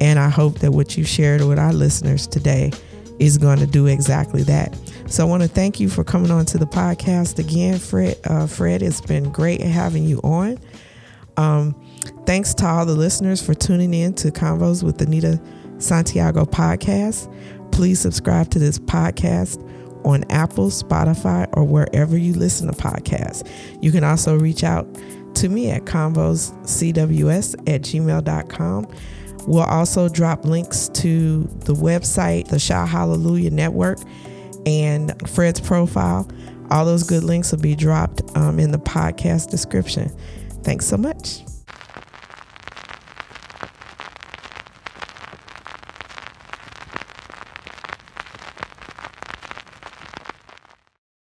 And 0.00 0.18
I 0.18 0.28
hope 0.28 0.58
that 0.60 0.72
what 0.72 0.96
you 0.96 1.04
shared 1.04 1.42
with 1.42 1.58
our 1.58 1.72
listeners 1.72 2.26
today 2.26 2.72
is 3.18 3.36
going 3.36 3.58
to 3.58 3.66
do 3.66 3.86
exactly 3.86 4.42
that. 4.44 4.76
So 5.06 5.26
I 5.26 5.28
want 5.28 5.42
to 5.42 5.48
thank 5.48 5.78
you 5.78 5.88
for 5.88 6.02
coming 6.02 6.30
on 6.30 6.46
to 6.46 6.58
the 6.58 6.66
podcast 6.66 7.38
again, 7.38 7.78
Fred. 7.78 8.18
Uh, 8.24 8.46
Fred, 8.46 8.82
it's 8.82 9.00
been 9.00 9.30
great 9.30 9.60
having 9.60 10.04
you 10.04 10.20
on. 10.24 10.58
Um, 11.36 11.74
thanks 12.26 12.54
to 12.54 12.66
all 12.66 12.86
the 12.86 12.94
listeners 12.94 13.44
for 13.44 13.54
tuning 13.54 13.92
in 13.92 14.14
to 14.14 14.30
Convos 14.30 14.82
with 14.82 15.00
Anita 15.02 15.40
Santiago 15.78 16.44
podcast. 16.44 17.28
Please 17.80 17.98
subscribe 17.98 18.50
to 18.50 18.58
this 18.58 18.78
podcast 18.78 19.58
on 20.04 20.22
Apple, 20.30 20.66
Spotify, 20.66 21.48
or 21.54 21.64
wherever 21.64 22.14
you 22.14 22.34
listen 22.34 22.70
to 22.70 22.74
podcasts. 22.74 23.50
You 23.80 23.90
can 23.90 24.04
also 24.04 24.36
reach 24.38 24.62
out 24.62 24.86
to 25.36 25.48
me 25.48 25.70
at 25.70 25.86
convoscws 25.86 27.54
at 27.66 27.80
gmail.com. 27.80 28.86
We'll 29.46 29.62
also 29.62 30.10
drop 30.10 30.44
links 30.44 30.88
to 30.88 31.44
the 31.60 31.72
website, 31.72 32.48
the 32.48 32.58
Shout 32.58 32.86
Hallelujah 32.86 33.50
Network, 33.50 33.96
and 34.66 35.14
Fred's 35.26 35.60
profile. 35.60 36.28
All 36.70 36.84
those 36.84 37.04
good 37.04 37.24
links 37.24 37.50
will 37.50 37.60
be 37.60 37.74
dropped 37.74 38.20
um, 38.36 38.60
in 38.60 38.72
the 38.72 38.78
podcast 38.78 39.48
description. 39.48 40.14
Thanks 40.64 40.84
so 40.84 40.98
much. 40.98 41.49